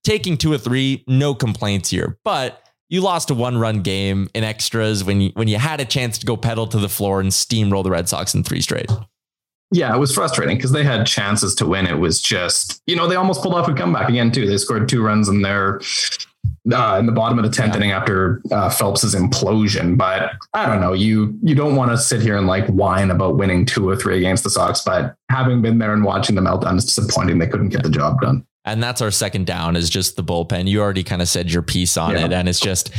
taking 0.03 0.37
two 0.37 0.51
or 0.51 0.57
three, 0.57 1.03
no 1.07 1.35
complaints 1.35 1.91
here. 1.91 2.17
But 2.23 2.61
you 2.89 3.01
lost 3.01 3.29
a 3.29 3.35
one 3.35 3.59
run 3.59 3.83
game 3.83 4.27
in 4.33 4.43
extras 4.43 5.03
when 5.03 5.21
you 5.21 5.31
when 5.35 5.47
you 5.47 5.57
had 5.57 5.81
a 5.81 5.85
chance 5.85 6.17
to 6.17 6.25
go 6.25 6.35
pedal 6.35 6.65
to 6.67 6.79
the 6.79 6.89
floor 6.89 7.21
and 7.21 7.29
steamroll 7.29 7.83
the 7.83 7.91
Red 7.91 8.09
Sox 8.09 8.33
in 8.33 8.43
three 8.43 8.61
straight. 8.61 8.91
Yeah, 9.71 9.95
it 9.95 9.99
was 9.99 10.13
frustrating 10.13 10.57
because 10.57 10.71
they 10.71 10.83
had 10.83 11.05
chances 11.05 11.53
to 11.55 11.65
win. 11.65 11.85
It 11.85 11.99
was 11.99 12.21
just, 12.21 12.81
you 12.87 12.95
know, 12.95 13.07
they 13.07 13.15
almost 13.15 13.41
pulled 13.41 13.55
off 13.55 13.67
a 13.67 13.73
comeback 13.73 14.09
again 14.09 14.31
too. 14.31 14.47
They 14.47 14.57
scored 14.57 14.89
two 14.89 15.03
runs 15.03 15.29
in 15.29 15.41
their 15.41 15.79
uh, 16.73 16.97
in 16.99 17.05
the 17.05 17.11
bottom 17.11 17.37
of 17.39 17.45
the 17.45 17.51
tenth 17.51 17.73
Yeah. 17.73 17.77
inning 17.77 17.91
after 17.91 18.41
uh, 18.51 18.69
Phelps's 18.69 19.13
implosion. 19.15 19.97
But 19.97 20.31
I 20.53 20.65
don't 20.65 20.81
know. 20.81 20.93
You 20.93 21.37
you 21.43 21.55
don't 21.55 21.75
want 21.75 21.91
to 21.91 21.97
sit 21.97 22.21
here 22.21 22.37
and 22.37 22.47
like 22.47 22.67
whine 22.67 23.11
about 23.11 23.37
winning 23.37 23.65
two 23.65 23.87
or 23.87 23.95
three 23.95 24.17
against 24.17 24.43
the 24.43 24.49
Sox. 24.49 24.81
But 24.81 25.15
having 25.29 25.61
been 25.61 25.77
there 25.79 25.93
and 25.93 26.03
watching 26.03 26.35
the 26.35 26.41
meltdown, 26.41 26.75
it's 26.75 26.95
disappointing 26.95 27.37
they 27.39 27.47
couldn't 27.47 27.69
get 27.69 27.83
the 27.83 27.89
job 27.89 28.21
done. 28.21 28.45
And 28.67 28.81
that's 28.81 28.99
our 28.99 29.11
second 29.11 29.45
down 29.45 29.75
is 29.75 29.91
just 29.91 30.15
the 30.15 30.23
bullpen. 30.23 30.67
You 30.67 30.81
already 30.81 31.03
kind 31.03 31.21
of 31.21 31.27
said 31.27 31.51
your 31.51 31.61
piece 31.61 31.97
on 31.97 32.13
Yeah. 32.13 32.25
it. 32.25 32.33
And 32.33 32.49
it's 32.49 32.59
just 32.59 32.89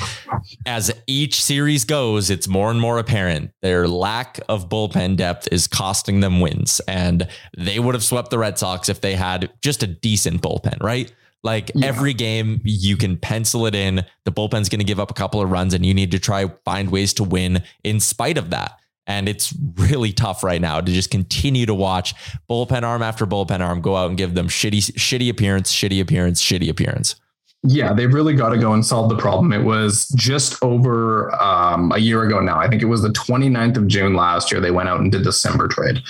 as 0.64 0.92
each 1.08 1.42
series 1.42 1.84
goes, 1.84 2.30
it's 2.30 2.46
more 2.46 2.70
and 2.70 2.80
more 2.80 2.98
apparent 3.00 3.50
their 3.62 3.88
lack 3.88 4.38
of 4.48 4.68
bullpen 4.68 5.16
depth 5.16 5.48
is 5.50 5.66
costing 5.66 6.20
them 6.20 6.38
wins. 6.40 6.80
And 6.86 7.26
they 7.58 7.80
would 7.80 7.96
have 7.96 8.04
swept 8.04 8.30
the 8.30 8.38
Red 8.38 8.58
Sox 8.58 8.88
if 8.88 9.00
they 9.00 9.16
had 9.16 9.50
just 9.60 9.82
a 9.82 9.88
decent 9.88 10.40
bullpen, 10.40 10.80
right? 10.84 11.12
Like 11.42 11.70
Yeah. 11.74 11.86
every 11.86 12.12
game, 12.14 12.60
you 12.64 12.96
can 12.96 13.16
pencil 13.16 13.66
it 13.66 13.74
in. 13.74 14.04
The 14.24 14.32
bullpen's 14.32 14.68
going 14.68 14.80
to 14.80 14.84
give 14.84 14.98
up 14.98 15.10
a 15.10 15.14
couple 15.14 15.40
of 15.40 15.50
runs, 15.50 15.74
and 15.74 15.84
you 15.86 15.94
need 15.94 16.10
to 16.10 16.18
try 16.18 16.50
find 16.64 16.90
ways 16.90 17.14
to 17.14 17.24
win 17.24 17.62
in 17.84 18.00
spite 18.00 18.38
of 18.38 18.50
that. 18.50 18.72
And 19.06 19.28
it's 19.28 19.54
really 19.76 20.12
tough 20.12 20.42
right 20.42 20.60
now 20.60 20.80
to 20.80 20.92
just 20.92 21.12
continue 21.12 21.64
to 21.66 21.74
watch 21.74 22.14
bullpen 22.50 22.82
arm 22.82 23.02
after 23.02 23.24
bullpen 23.24 23.60
arm 23.60 23.80
go 23.80 23.94
out 23.94 24.08
and 24.08 24.18
give 24.18 24.34
them 24.34 24.48
shitty, 24.48 24.78
shitty 24.94 25.28
appearance, 25.30 25.72
shitty 25.72 26.00
appearance, 26.00 26.42
shitty 26.42 26.68
appearance. 26.68 27.14
Yeah, 27.62 27.92
they've 27.92 28.12
really 28.12 28.34
got 28.34 28.50
to 28.50 28.58
go 28.58 28.72
and 28.72 28.84
solve 28.84 29.08
the 29.08 29.16
problem. 29.16 29.52
It 29.52 29.64
was 29.64 30.08
just 30.16 30.62
over 30.62 31.32
um, 31.40 31.90
a 31.92 31.98
year 31.98 32.22
ago 32.22 32.40
now. 32.40 32.58
I 32.58 32.68
think 32.68 32.82
it 32.82 32.86
was 32.86 33.02
the 33.02 33.08
29th 33.10 33.76
of 33.76 33.86
June 33.86 34.14
last 34.14 34.50
year. 34.52 34.60
They 34.60 34.70
went 34.70 34.88
out 34.88 35.00
and 35.00 35.10
did 35.10 35.24
the 35.24 35.30
Cimber 35.30 35.68
trade. 35.70 36.00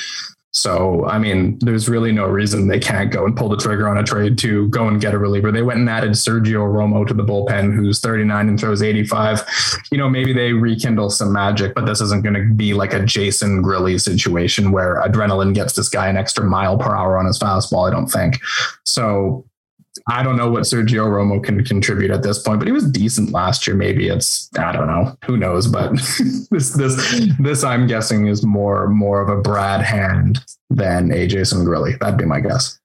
So, 0.56 1.04
I 1.04 1.18
mean, 1.18 1.58
there's 1.58 1.86
really 1.86 2.12
no 2.12 2.24
reason 2.24 2.66
they 2.66 2.78
can't 2.78 3.12
go 3.12 3.26
and 3.26 3.36
pull 3.36 3.50
the 3.50 3.58
trigger 3.58 3.86
on 3.90 3.98
a 3.98 4.02
trade 4.02 4.38
to 4.38 4.68
go 4.70 4.88
and 4.88 4.98
get 4.98 5.12
a 5.12 5.18
reliever. 5.18 5.52
They 5.52 5.60
went 5.60 5.80
and 5.80 5.90
added 5.90 6.12
Sergio 6.12 6.66
Romo 6.66 7.06
to 7.06 7.12
the 7.12 7.22
bullpen, 7.22 7.74
who's 7.74 8.00
39 8.00 8.48
and 8.48 8.58
throws 8.58 8.80
85. 8.80 9.42
You 9.92 9.98
know, 9.98 10.08
maybe 10.08 10.32
they 10.32 10.54
rekindle 10.54 11.10
some 11.10 11.30
magic, 11.30 11.74
but 11.74 11.84
this 11.84 12.00
isn't 12.00 12.22
going 12.22 12.34
to 12.36 12.54
be 12.54 12.72
like 12.72 12.94
a 12.94 13.04
Jason 13.04 13.62
Grilli 13.62 14.00
situation 14.00 14.72
where 14.72 15.02
adrenaline 15.02 15.52
gets 15.52 15.74
this 15.74 15.90
guy 15.90 16.08
an 16.08 16.16
extra 16.16 16.42
mile 16.42 16.78
per 16.78 16.96
hour 16.96 17.18
on 17.18 17.26
his 17.26 17.38
fastball, 17.38 17.86
I 17.86 17.90
don't 17.90 18.08
think. 18.08 18.40
So, 18.84 19.44
I 20.08 20.22
don't 20.22 20.36
know 20.36 20.48
what 20.48 20.62
Sergio 20.62 21.06
Romo 21.08 21.42
can 21.42 21.64
contribute 21.64 22.12
at 22.12 22.22
this 22.22 22.40
point, 22.40 22.60
but 22.60 22.68
he 22.68 22.72
was 22.72 22.88
decent 22.88 23.32
last 23.32 23.66
year. 23.66 23.74
Maybe 23.74 24.08
it's 24.08 24.48
I 24.56 24.70
don't 24.70 24.86
know. 24.86 25.16
Who 25.24 25.36
knows? 25.36 25.66
But 25.66 25.92
this 26.50 26.70
this 26.70 27.30
this 27.40 27.64
I'm 27.64 27.86
guessing 27.86 28.28
is 28.28 28.44
more 28.44 28.88
more 28.88 29.20
of 29.20 29.28
a 29.28 29.40
Brad 29.40 29.82
Hand 29.82 30.44
than 30.70 31.12
a 31.12 31.26
Jason 31.26 31.64
Grilli. 31.64 31.98
That'd 31.98 32.18
be 32.18 32.24
my 32.24 32.40
guess. 32.40 32.78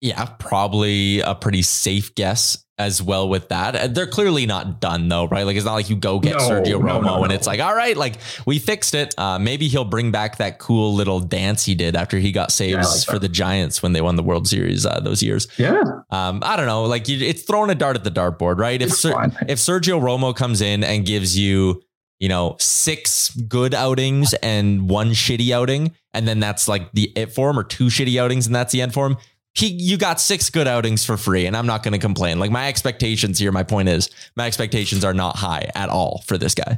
Yeah, 0.00 0.24
probably 0.38 1.20
a 1.20 1.34
pretty 1.34 1.62
safe 1.62 2.14
guess 2.14 2.64
as 2.78 3.02
well 3.02 3.28
with 3.28 3.48
that. 3.48 3.74
Uh, 3.74 3.86
They're 3.88 4.06
clearly 4.06 4.46
not 4.46 4.80
done 4.80 5.08
though, 5.08 5.26
right? 5.26 5.42
Like 5.44 5.56
it's 5.56 5.64
not 5.64 5.72
like 5.74 5.90
you 5.90 5.96
go 5.96 6.20
get 6.20 6.36
No, 6.36 6.48
Sergio 6.48 6.80
no, 6.80 7.00
Romo 7.00 7.02
no, 7.02 7.24
and 7.24 7.32
it's 7.32 7.48
like, 7.48 7.58
all 7.58 7.74
right, 7.74 7.96
like 7.96 8.18
we 8.46 8.60
fixed 8.60 8.94
it. 8.94 9.12
Uh, 9.18 9.40
maybe 9.40 9.66
he'll 9.66 9.84
bring 9.84 10.12
back 10.12 10.36
that 10.36 10.60
cool 10.60 10.94
little 10.94 11.18
dance 11.18 11.64
he 11.64 11.74
did 11.74 11.96
after 11.96 12.18
he 12.18 12.30
got 12.30 12.52
saves 12.52 12.72
Yeah, 12.74 12.82
like 12.84 13.04
for 13.06 13.18
the 13.18 13.28
Giants 13.28 13.82
when 13.82 13.92
they 13.92 14.00
won 14.00 14.14
the 14.14 14.22
World 14.22 14.46
Series 14.46 14.86
uh, 14.86 15.00
those 15.00 15.20
years. 15.24 15.48
Yeah, 15.58 15.82
Um, 16.10 16.40
I 16.44 16.56
don't 16.56 16.66
know, 16.66 16.84
like 16.84 17.08
you, 17.08 17.18
it's 17.26 17.42
throwing 17.42 17.70
a 17.70 17.74
dart 17.74 17.96
at 17.96 18.04
the 18.04 18.12
dartboard, 18.12 18.58
right? 18.58 18.80
If 18.80 18.92
Ser- 18.92 19.32
if 19.48 19.58
Sergio 19.58 20.00
Romo 20.00 20.34
comes 20.36 20.60
in 20.60 20.84
and 20.84 21.04
gives 21.04 21.36
you, 21.36 21.82
you 22.20 22.28
know, 22.28 22.54
six 22.60 23.30
good 23.34 23.74
outings 23.74 24.34
and 24.34 24.88
one 24.88 25.10
shitty 25.10 25.50
outing, 25.50 25.96
and 26.14 26.28
then 26.28 26.38
that's 26.38 26.68
like 26.68 26.92
the 26.92 27.12
it 27.16 27.32
for 27.32 27.50
him, 27.50 27.58
or 27.58 27.64
two 27.64 27.86
shitty 27.86 28.20
outings 28.20 28.46
and 28.46 28.54
that's 28.54 28.70
the 28.72 28.80
end 28.82 28.94
for 28.94 29.04
him. 29.08 29.16
He, 29.58 29.66
you 29.66 29.96
got 29.96 30.20
six 30.20 30.50
good 30.50 30.68
outings 30.68 31.04
for 31.04 31.16
free, 31.16 31.46
and 31.46 31.56
I'm 31.56 31.66
not 31.66 31.82
going 31.82 31.92
to 31.92 31.98
complain. 31.98 32.38
Like 32.38 32.52
my 32.52 32.68
expectations 32.68 33.40
here, 33.40 33.50
my 33.50 33.64
point 33.64 33.88
is, 33.88 34.08
my 34.36 34.46
expectations 34.46 35.04
are 35.04 35.12
not 35.14 35.34
high 35.34 35.68
at 35.74 35.88
all 35.88 36.22
for 36.26 36.38
this 36.38 36.54
guy. 36.54 36.76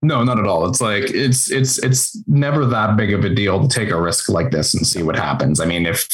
no, 0.00 0.22
not 0.22 0.38
at 0.38 0.46
all. 0.46 0.68
It's 0.68 0.80
like 0.80 1.04
it's 1.10 1.50
it's 1.50 1.78
it's 1.78 2.16
never 2.28 2.64
that 2.66 2.96
big 2.96 3.12
of 3.12 3.24
a 3.24 3.30
deal 3.34 3.66
to 3.66 3.68
take 3.68 3.90
a 3.90 4.00
risk 4.00 4.28
like 4.28 4.52
this 4.52 4.74
and 4.74 4.86
see 4.86 5.02
what 5.02 5.16
happens. 5.16 5.58
I 5.58 5.66
mean, 5.66 5.86
if 5.86 6.06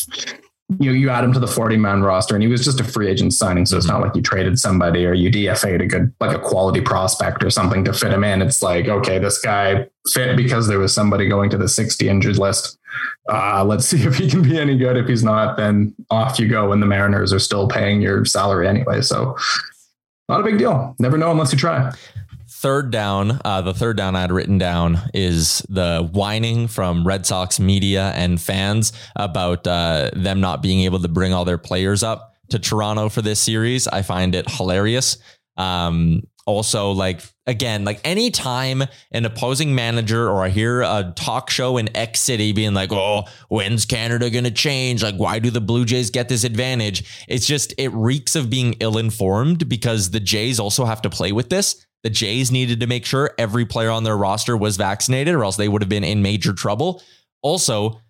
you 0.78 0.92
you 0.92 1.10
add 1.10 1.24
him 1.24 1.32
to 1.32 1.40
the 1.40 1.46
40 1.46 1.76
man 1.76 2.02
roster 2.02 2.34
and 2.34 2.42
he 2.42 2.48
was 2.48 2.64
just 2.64 2.80
a 2.80 2.84
free 2.84 3.08
agent 3.08 3.34
signing, 3.34 3.66
so 3.66 3.76
it's 3.76 3.86
not 3.86 4.00
like 4.00 4.14
you 4.14 4.22
traded 4.22 4.58
somebody 4.58 5.04
or 5.04 5.14
you 5.14 5.30
DFA'd 5.30 5.80
a 5.80 5.86
good 5.86 6.14
like 6.20 6.36
a 6.36 6.40
quality 6.40 6.80
prospect 6.80 7.42
or 7.42 7.50
something 7.50 7.84
to 7.84 7.92
fit 7.92 8.12
him 8.12 8.22
in. 8.22 8.42
It's 8.42 8.62
like, 8.62 8.86
okay, 8.86 9.18
this 9.18 9.38
guy 9.40 9.88
fit 10.12 10.36
because 10.36 10.68
there 10.68 10.78
was 10.78 10.94
somebody 10.94 11.28
going 11.28 11.50
to 11.50 11.58
the 11.58 11.68
60 11.68 12.08
injured 12.08 12.38
list. 12.38 12.78
Uh, 13.28 13.64
let's 13.64 13.86
see 13.88 14.02
if 14.02 14.16
he 14.16 14.30
can 14.30 14.42
be 14.42 14.58
any 14.58 14.76
good. 14.76 14.96
If 14.96 15.08
he's 15.08 15.24
not, 15.24 15.56
then 15.56 15.94
off 16.10 16.38
you 16.38 16.48
go. 16.48 16.72
And 16.72 16.82
the 16.82 16.86
Mariners 16.86 17.32
are 17.32 17.38
still 17.38 17.66
paying 17.66 18.00
your 18.00 18.24
salary 18.24 18.68
anyway. 18.68 19.00
So 19.00 19.36
not 20.28 20.40
a 20.40 20.44
big 20.44 20.58
deal. 20.58 20.94
Never 20.98 21.18
know 21.18 21.30
unless 21.30 21.52
you 21.52 21.58
try. 21.58 21.92
Third 22.60 22.90
down, 22.90 23.40
uh, 23.42 23.62
the 23.62 23.72
third 23.72 23.96
down 23.96 24.14
I 24.14 24.20
had 24.20 24.30
written 24.30 24.58
down 24.58 25.00
is 25.14 25.64
the 25.70 26.06
whining 26.12 26.68
from 26.68 27.06
Red 27.06 27.24
Sox 27.24 27.58
media 27.58 28.12
and 28.14 28.38
fans 28.38 28.92
about 29.16 29.66
uh, 29.66 30.10
them 30.12 30.42
not 30.42 30.60
being 30.60 30.80
able 30.80 31.00
to 31.00 31.08
bring 31.08 31.32
all 31.32 31.46
their 31.46 31.56
players 31.56 32.02
up 32.02 32.34
to 32.50 32.58
Toronto 32.58 33.08
for 33.08 33.22
this 33.22 33.40
series. 33.40 33.88
I 33.88 34.02
find 34.02 34.34
it 34.34 34.50
hilarious. 34.50 35.16
Um, 35.56 36.24
also, 36.44 36.90
like 36.90 37.22
again, 37.46 37.86
like 37.86 38.00
anytime 38.04 38.82
an 39.10 39.24
opposing 39.24 39.74
manager 39.74 40.28
or 40.28 40.44
I 40.44 40.50
hear 40.50 40.82
a 40.82 41.14
talk 41.16 41.48
show 41.48 41.78
in 41.78 41.96
X 41.96 42.20
City 42.20 42.52
being 42.52 42.74
like, 42.74 42.92
"Oh, 42.92 43.24
when's 43.48 43.86
Canada 43.86 44.28
going 44.28 44.44
to 44.44 44.50
change? 44.50 45.02
Like, 45.02 45.16
why 45.16 45.38
do 45.38 45.50
the 45.50 45.62
Blue 45.62 45.86
Jays 45.86 46.10
get 46.10 46.28
this 46.28 46.44
advantage?" 46.44 47.24
It's 47.26 47.46
just 47.46 47.72
it 47.78 47.88
reeks 47.92 48.36
of 48.36 48.50
being 48.50 48.74
ill-informed 48.80 49.66
because 49.66 50.10
the 50.10 50.20
Jays 50.20 50.60
also 50.60 50.84
have 50.84 51.00
to 51.02 51.08
play 51.08 51.32
with 51.32 51.48
this. 51.48 51.86
The 52.02 52.10
Jays 52.10 52.50
needed 52.50 52.80
to 52.80 52.86
make 52.86 53.04
sure 53.04 53.32
every 53.38 53.66
player 53.66 53.90
on 53.90 54.04
their 54.04 54.16
roster 54.16 54.56
was 54.56 54.76
vaccinated, 54.76 55.34
or 55.34 55.44
else 55.44 55.56
they 55.56 55.68
would 55.68 55.82
have 55.82 55.88
been 55.88 56.04
in 56.04 56.22
major 56.22 56.52
trouble. 56.52 57.02
Also, 57.42 58.00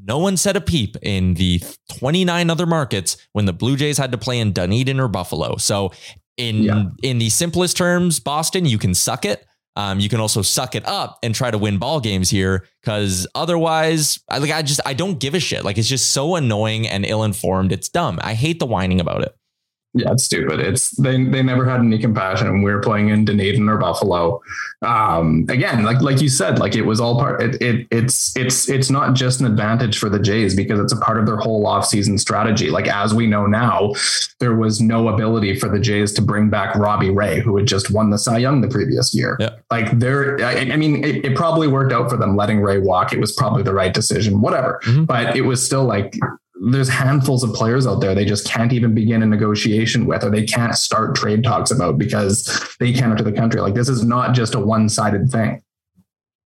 no 0.00 0.18
one 0.18 0.36
said 0.36 0.56
a 0.56 0.60
peep 0.60 0.96
in 1.02 1.34
the 1.34 1.60
29 1.98 2.50
other 2.50 2.66
markets 2.66 3.16
when 3.32 3.44
the 3.44 3.52
Blue 3.52 3.76
Jays 3.76 3.98
had 3.98 4.12
to 4.12 4.18
play 4.18 4.38
in 4.38 4.52
Dunedin 4.52 5.00
or 5.00 5.08
Buffalo. 5.08 5.56
So, 5.56 5.92
in 6.36 6.62
Yeah. 6.62 6.84
in 7.02 7.18
the 7.18 7.28
simplest 7.30 7.76
terms, 7.76 8.18
Boston, 8.20 8.64
you 8.64 8.78
can 8.78 8.94
suck 8.94 9.24
it. 9.24 9.44
Um, 9.74 10.00
you 10.00 10.08
can 10.08 10.20
also 10.20 10.42
suck 10.42 10.74
it 10.74 10.86
up 10.86 11.18
and 11.22 11.34
try 11.34 11.50
to 11.50 11.56
win 11.58 11.78
ball 11.78 11.98
games 12.00 12.28
here 12.30 12.66
because 12.82 13.26
otherwise, 13.34 14.18
I 14.28 14.38
like 14.38 14.50
I 14.50 14.62
just 14.62 14.80
I 14.86 14.92
don't 14.94 15.18
give 15.18 15.34
a 15.34 15.40
shit. 15.40 15.64
Like 15.64 15.78
it's 15.78 15.88
just 15.88 16.10
so 16.10 16.36
annoying 16.36 16.86
and 16.86 17.04
ill 17.06 17.22
informed. 17.24 17.72
It's 17.72 17.88
dumb. 17.88 18.18
I 18.22 18.34
hate 18.34 18.58
the 18.60 18.66
whining 18.66 19.00
about 19.00 19.22
it. 19.22 19.34
Yeah, 19.94 20.12
it's 20.12 20.24
stupid. 20.24 20.58
It's 20.58 20.90
they 20.92 21.22
they 21.24 21.42
never 21.42 21.66
had 21.66 21.80
any 21.80 21.98
compassion 21.98 22.62
we 22.62 22.72
were 22.72 22.80
playing 22.80 23.10
in 23.10 23.26
Dunedin 23.26 23.68
or 23.68 23.76
Buffalo. 23.76 24.40
Um, 24.80 25.44
again, 25.50 25.84
like 25.84 26.00
like 26.00 26.22
you 26.22 26.30
said, 26.30 26.58
like 26.58 26.74
it 26.74 26.82
was 26.82 26.98
all 26.98 27.18
part. 27.18 27.42
It, 27.42 27.60
it 27.60 27.86
it's 27.90 28.34
it's 28.34 28.70
it's 28.70 28.88
not 28.90 29.14
just 29.14 29.40
an 29.40 29.46
advantage 29.46 29.98
for 29.98 30.08
the 30.08 30.18
Jays 30.18 30.56
because 30.56 30.80
it's 30.80 30.94
a 30.94 30.96
part 30.96 31.18
of 31.18 31.26
their 31.26 31.36
whole 31.36 31.66
offseason 31.66 32.18
strategy. 32.18 32.70
Like 32.70 32.88
as 32.88 33.12
we 33.12 33.26
know 33.26 33.46
now, 33.46 33.92
there 34.40 34.54
was 34.56 34.80
no 34.80 35.08
ability 35.08 35.58
for 35.58 35.68
the 35.68 35.78
Jays 35.78 36.12
to 36.14 36.22
bring 36.22 36.48
back 36.48 36.74
Robbie 36.74 37.10
Ray, 37.10 37.40
who 37.40 37.54
had 37.58 37.66
just 37.66 37.90
won 37.90 38.08
the 38.08 38.18
Cy 38.18 38.38
Young 38.38 38.62
the 38.62 38.68
previous 38.68 39.14
year. 39.14 39.36
Yeah. 39.40 39.56
Like 39.70 39.98
they're, 39.98 40.42
I, 40.42 40.72
I 40.72 40.76
mean, 40.76 41.04
it, 41.04 41.24
it 41.24 41.36
probably 41.36 41.68
worked 41.68 41.92
out 41.92 42.08
for 42.08 42.16
them 42.16 42.34
letting 42.34 42.60
Ray 42.60 42.78
walk. 42.78 43.12
It 43.12 43.20
was 43.20 43.32
probably 43.32 43.62
the 43.62 43.74
right 43.74 43.92
decision, 43.92 44.40
whatever. 44.40 44.80
Mhm. 44.84 45.06
But 45.06 45.36
it 45.36 45.42
was 45.42 45.64
still 45.64 45.84
like 45.84 46.18
there's 46.70 46.88
handfuls 46.88 47.42
of 47.42 47.52
players 47.52 47.86
out 47.86 48.00
there 48.00 48.14
they 48.14 48.24
just 48.24 48.46
can't 48.46 48.72
even 48.72 48.94
begin 48.94 49.22
a 49.22 49.26
negotiation 49.26 50.06
with 50.06 50.22
or 50.22 50.30
they 50.30 50.44
can't 50.44 50.76
start 50.76 51.16
trade 51.16 51.42
talks 51.42 51.72
about 51.72 51.98
because 51.98 52.44
they 52.78 52.92
can't 52.92 53.10
enter 53.10 53.24
the 53.24 53.32
country. 53.32 53.60
Like 53.60 53.74
this 53.74 53.88
is 53.88 54.04
not 54.04 54.32
just 54.32 54.54
a 54.54 54.60
one-sided 54.60 55.28
thing. 55.30 55.60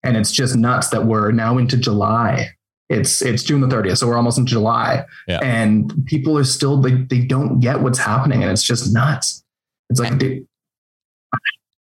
And 0.03 0.15
it's 0.15 0.32
just 0.32 0.55
nuts 0.55 0.89
that 0.89 1.05
we're 1.05 1.32
now 1.32 1.58
into 1.58 1.77
July. 1.77 2.50
It's 2.89 3.22
it's 3.22 3.41
June 3.41 3.62
the 3.62 3.67
30th, 3.67 3.98
so 3.98 4.08
we're 4.08 4.17
almost 4.17 4.38
in 4.38 4.46
July. 4.46 5.05
Yeah. 5.27 5.39
And 5.41 5.91
people 6.05 6.38
are 6.38 6.43
still 6.43 6.79
they 6.79 6.91
they 6.91 7.22
don't 7.22 7.60
get 7.60 7.82
what's 7.82 7.98
happening 7.98 8.43
and 8.43 8.51
it's 8.51 8.63
just 8.63 8.93
nuts. 8.93 9.43
It's 9.89 10.00
like 10.00 10.17
dude, 10.17 10.46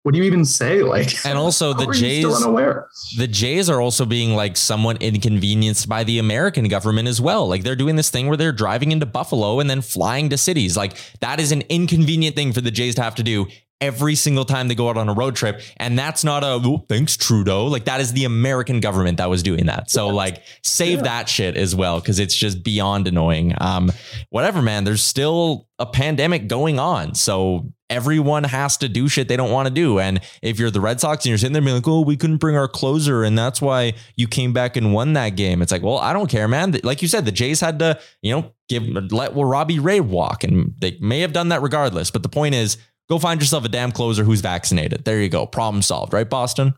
what 0.04 0.14
do 0.14 0.18
you 0.18 0.24
even 0.24 0.46
say? 0.46 0.82
Like 0.82 1.14
And 1.26 1.38
also 1.38 1.74
the 1.74 1.86
are 1.86 1.94
you 1.94 2.22
still 2.22 2.32
Jays 2.32 3.18
the 3.18 3.28
Jays 3.28 3.70
are 3.70 3.82
also 3.82 4.06
being 4.06 4.34
like 4.34 4.56
somewhat 4.56 5.02
inconvenienced 5.02 5.90
by 5.90 6.04
the 6.04 6.20
American 6.20 6.68
government 6.70 7.08
as 7.08 7.20
well. 7.20 7.48
Like 7.48 7.64
they're 7.64 7.76
doing 7.76 7.98
this 7.98 8.10
thing 8.10 8.28
where 8.28 8.38
they're 8.38 8.54
driving 8.54 8.92
into 8.92 9.06
Buffalo 9.06 9.60
and 9.60 9.70
then 9.70 9.82
flying 9.82 10.30
to 10.30 10.38
cities. 10.38 10.78
Like 10.78 10.98
that 11.20 11.40
is 11.40 11.52
an 11.52 11.64
inconvenient 11.70 12.36
thing 12.36 12.54
for 12.54 12.62
the 12.62 12.72
Jays 12.72 12.96
to 12.96 13.02
have 13.02 13.16
to 13.16 13.24
do 13.24 13.48
every 13.82 14.16
single 14.16 14.46
time 14.46 14.68
they 14.68 14.76
go 14.76 14.90
out 14.90 14.98
on 14.98 15.08
a 15.08 15.14
road 15.14 15.36
trip. 15.36 15.62
And 15.78 15.98
that's 15.98 16.24
not 16.24 16.44
a 16.44 16.60
oh, 16.64 16.86
thanks, 16.90 17.16
Trudeau. 17.16 17.68
Like 17.68 17.86
that 17.86 18.02
is 18.02 18.14
the 18.14 18.26
American 18.26 18.80
government 18.80 19.18
that 19.18 19.30
was 19.30 19.42
doing 19.44 19.68
that. 19.68 19.90
So 19.90 20.10
like 20.10 20.44
save 20.64 20.98
Yeah. 21.00 21.04
that 21.04 21.30
shit 21.30 21.56
as 21.56 21.76
well, 21.76 22.00
because 22.00 22.20
it's 22.20 22.36
just 22.36 22.64
beyond 22.64 23.08
annoying. 23.08 23.54
Um, 23.60 23.92
whatever, 24.30 24.62
man. 24.62 24.84
There's 24.84 25.04
still 25.04 25.68
a 25.80 25.86
pandemic 25.86 26.48
going 26.48 26.78
on. 26.78 27.16
So 27.16 27.72
everyone 27.90 28.44
has 28.44 28.78
to 28.78 28.90
do 28.90 29.08
shit 29.08 29.28
they 29.30 29.38
don't 29.38 29.50
want 29.50 29.68
to 29.68 29.74
do. 29.74 29.98
And 29.98 30.20
if 30.44 30.60
you're 30.60 30.70
the 30.70 30.82
Red 30.82 31.00
Sox 31.00 31.24
and 31.26 31.30
you're 31.30 31.38
sitting 31.38 31.54
there 31.54 31.62
being 31.62 31.76
like, 31.76 31.88
oh, 31.88 32.02
we 32.02 32.18
couldn't 32.18 32.38
bring 32.38 32.56
our 32.56 32.68
closer 32.68 33.24
and 33.24 33.38
that's 33.38 33.62
why 33.62 33.94
you 34.16 34.28
came 34.28 34.52
back 34.54 34.76
and 34.76 34.94
won 34.94 35.14
that 35.14 35.32
game. 35.32 35.62
It's 35.62 35.72
like, 35.72 35.82
well, 35.82 35.98
I 35.98 36.14
don't 36.14 36.30
care, 36.30 36.48
man. 36.48 36.78
Like 36.84 37.02
you 37.02 37.08
said, 37.08 37.26
the 37.26 37.32
Jays 37.32 37.62
had 37.62 37.80
to, 37.80 37.98
you 38.22 38.36
know, 38.36 38.52
give 38.68 38.84
let 39.12 39.34
well, 39.34 39.46
Robbie 39.46 39.80
Ray 39.80 40.02
walk 40.02 40.44
and 40.44 40.76
they 40.80 40.98
may 41.00 41.22
have 41.22 41.34
done 41.34 41.50
that 41.50 41.62
regardless. 41.62 42.12
But 42.12 42.24
the 42.24 42.30
point 42.30 42.54
is, 42.56 42.78
Go 43.10 43.18
find 43.20 43.42
yourself 43.42 43.66
a 43.66 43.70
damn 43.70 43.92
closer 43.92 44.24
who's 44.24 44.42
vaccinated. 44.42 45.04
There 45.04 45.22
you 45.22 45.30
go. 45.30 45.46
Problem 45.46 45.82
solved, 45.82 46.14
right, 46.14 46.30
Boston? 46.30 46.76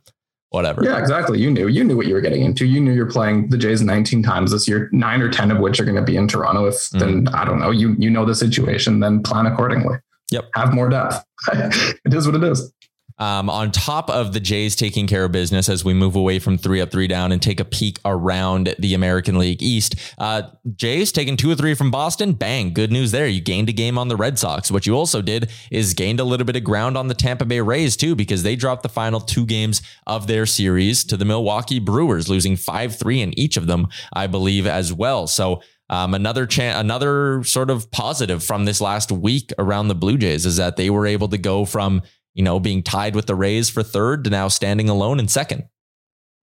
Whatever. 0.50 0.84
Yeah, 0.84 0.98
exactly. 0.98 1.40
You 1.40 1.50
knew. 1.50 1.68
You 1.68 1.84
knew 1.84 1.96
what 1.96 2.08
you 2.08 2.14
were 2.14 2.22
getting 2.22 2.42
into. 2.42 2.66
You 2.66 2.82
knew 2.82 2.92
you're 2.92 3.10
playing 3.10 3.50
the 3.50 3.58
Jays 3.58 3.82
19 3.82 4.22
times 4.22 4.52
this 4.52 4.68
year, 4.68 4.90
nine 4.92 5.22
or 5.22 5.30
10 5.30 5.52
of 5.52 5.60
which 5.60 5.80
are 5.80 5.86
going 5.86 5.96
to 5.96 6.02
be 6.02 6.18
in 6.18 6.28
Toronto. 6.28 6.66
If 6.66 6.76
mm. 6.76 7.00
then 7.00 7.28
I 7.30 7.46
don't 7.46 7.60
know, 7.60 7.72
you 7.72 7.96
you 7.98 8.10
know 8.10 8.26
the 8.26 8.36
situation, 8.36 9.00
then 9.00 9.24
plan 9.24 9.46
accordingly. 9.46 9.98
Yep. 10.32 10.50
Have 10.56 10.74
more 10.74 10.90
depth. 10.90 11.24
it 11.54 12.14
is 12.14 12.26
what 12.26 12.36
it 12.36 12.44
is. 12.44 12.74
Um, 13.22 13.52
on 13.52 13.70
top 13.70 14.10
of 14.10 14.34
the 14.34 14.40
Jays 14.40 14.76
taking 14.76 15.06
care 15.06 15.26
of 15.26 15.32
business 15.32 15.70
as 15.70 15.86
we 15.86 15.94
move 15.94 16.16
away 16.16 16.40
from 16.40 16.58
three 16.58 16.82
up, 16.82 16.90
three 16.90 17.06
down 17.06 17.32
and 17.32 17.40
take 17.40 17.60
a 17.60 17.66
peek 17.66 18.00
around 18.04 18.74
the 18.80 18.96
American 18.96 19.38
League 19.38 19.62
East, 19.62 19.94
uh, 20.18 20.42
Jays 20.76 21.12
taking 21.12 21.38
two 21.38 21.52
or 21.52 21.54
three 21.56 21.76
from 21.76 21.92
Boston. 21.92 22.34
Bang, 22.34 22.74
good 22.74 22.92
news 22.92 23.12
there. 23.12 23.28
You 23.28 23.40
gained 23.40 23.70
a 23.70 23.74
game 23.74 24.00
on 24.00 24.08
the 24.08 24.16
Red 24.16 24.40
Sox. 24.40 24.72
What 24.72 24.88
you 24.88 24.96
also 24.96 25.22
did 25.22 25.52
is 25.70 25.94
gained 25.94 26.20
a 26.20 26.24
little 26.24 26.46
bit 26.46 26.56
of 26.56 26.64
ground 26.64 26.98
on 26.98 27.10
the 27.10 27.14
Tampa 27.14 27.46
Bay 27.46 27.62
Rays 27.62 27.96
too, 27.96 28.16
because 28.16 28.42
they 28.42 28.56
dropped 28.56 28.82
the 28.82 28.90
final 28.90 29.20
two 29.20 29.46
games 29.46 29.84
of 30.08 30.26
their 30.26 30.48
series 30.48 31.04
to 31.04 31.16
the 31.16 31.24
Milwaukee 31.26 31.78
Brewers, 31.80 32.28
losing 32.28 32.56
5 32.56 32.96
3 32.96 33.22
in 33.22 33.38
each 33.38 33.56
of 33.56 33.68
them, 33.68 33.88
I 34.14 34.26
believe, 34.26 34.66
as 34.66 34.92
well. 34.92 35.28
So, 35.28 35.62
um, 35.92 36.14
another 36.14 36.48
another 36.58 37.44
sort 37.44 37.70
of 37.70 37.92
positive 37.92 38.42
from 38.44 38.64
this 38.64 38.80
last 38.80 39.12
week 39.12 39.52
around 39.60 39.90
the 39.90 39.96
Blue 39.96 40.18
Jays 40.18 40.46
is 40.46 40.56
that 40.56 40.78
they 40.78 40.90
were 40.90 41.06
able 41.06 41.28
to 41.28 41.38
go 41.38 41.66
from 41.66 42.02
you 42.34 42.44
know, 42.44 42.60
being 42.60 42.84
tied 42.84 43.16
with 43.16 43.26
the 43.26 43.36
Rays 43.36 43.70
for 43.70 43.84
third 43.84 44.24
to 44.24 44.30
now 44.30 44.48
standing 44.48 44.90
alone 44.90 45.20
in 45.20 45.28
second. 45.28 45.66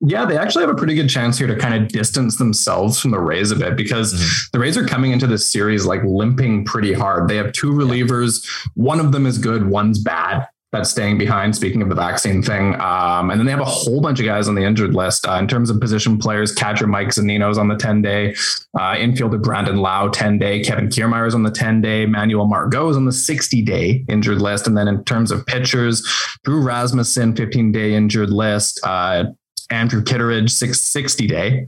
Yeah, 0.00 0.26
they 0.26 0.38
actually 0.38 0.62
have 0.64 0.71
a 0.71 0.76
pretty 0.76 0.95
good 0.95 1.09
chance 1.09 1.38
here 1.38 1.49
to 1.49 1.57
kind 1.57 1.75
of 1.75 1.88
distance 1.88 2.37
themselves 2.37 3.00
from 3.00 3.11
the 3.11 3.18
Rays 3.18 3.50
a 3.50 3.57
bit 3.57 3.76
because 3.76 4.14
mm-hmm. 4.14 4.49
the 4.52 4.61
Rays 4.61 4.76
are 4.76 4.87
coming 4.87 5.11
into 5.11 5.26
this 5.26 5.50
series 5.50 5.87
like 5.87 6.00
limping 6.04 6.64
pretty 6.64 6.92
hard. 6.92 7.28
They 7.28 7.37
have 7.37 7.52
two 7.52 7.73
relievers. 7.73 8.47
One 8.75 9.00
of 9.00 9.11
them 9.11 9.26
is 9.26 9.38
good, 9.38 9.66
one's 9.66 9.99
bad 9.99 10.47
that's 10.70 10.90
staying 10.90 11.16
behind. 11.16 11.56
Speaking 11.56 11.80
of 11.80 11.88
the 11.88 11.94
vaccine 11.94 12.42
thing, 12.42 12.75
um, 12.80 13.30
and 13.30 13.40
then 13.40 13.46
they 13.46 13.52
have 13.52 13.60
a 13.60 13.64
whole 13.64 14.00
bunch 14.00 14.20
of 14.20 14.26
guys 14.26 14.48
on 14.48 14.54
the 14.54 14.64
injured 14.64 14.94
list 14.94 15.26
uh, 15.26 15.32
in 15.32 15.48
terms 15.48 15.70
of 15.70 15.80
position 15.80 16.18
players. 16.18 16.52
Catcher 16.52 16.87
Mike 16.87 17.08
Zunino's 17.08 17.56
on 17.56 17.68
the 17.68 17.76
ten 17.76 18.02
day, 18.02 18.34
uh, 18.78 18.94
infielder 18.94 19.42
Brandon 19.42 19.78
Lowe 19.78 20.10
ten 20.10 20.38
day, 20.38 20.62
Kevin 20.62 20.88
Kiermaier 20.88 21.26
is 21.26 21.34
on 21.34 21.42
the 21.42 21.50
ten 21.50 21.80
day, 21.80 22.04
Manuel 22.04 22.46
Margot's 22.46 22.96
on 22.96 23.06
the 23.06 23.12
sixty 23.12 23.62
day 23.62 24.04
injured 24.08 24.42
list, 24.42 24.66
and 24.66 24.76
then 24.76 24.88
in 24.88 25.02
terms 25.04 25.30
of 25.30 25.46
pitchers, 25.46 26.06
Drew 26.44 26.60
Rasmussen 26.60 27.34
fifteen 27.34 27.72
day 27.72 27.94
injured 27.94 28.30
list, 28.30 28.80
uh, 28.84 29.25
Andrew 29.70 30.02
Kittredge 30.02 30.50
six 30.50 30.80
sixty 30.80 31.26
day, 31.26 31.66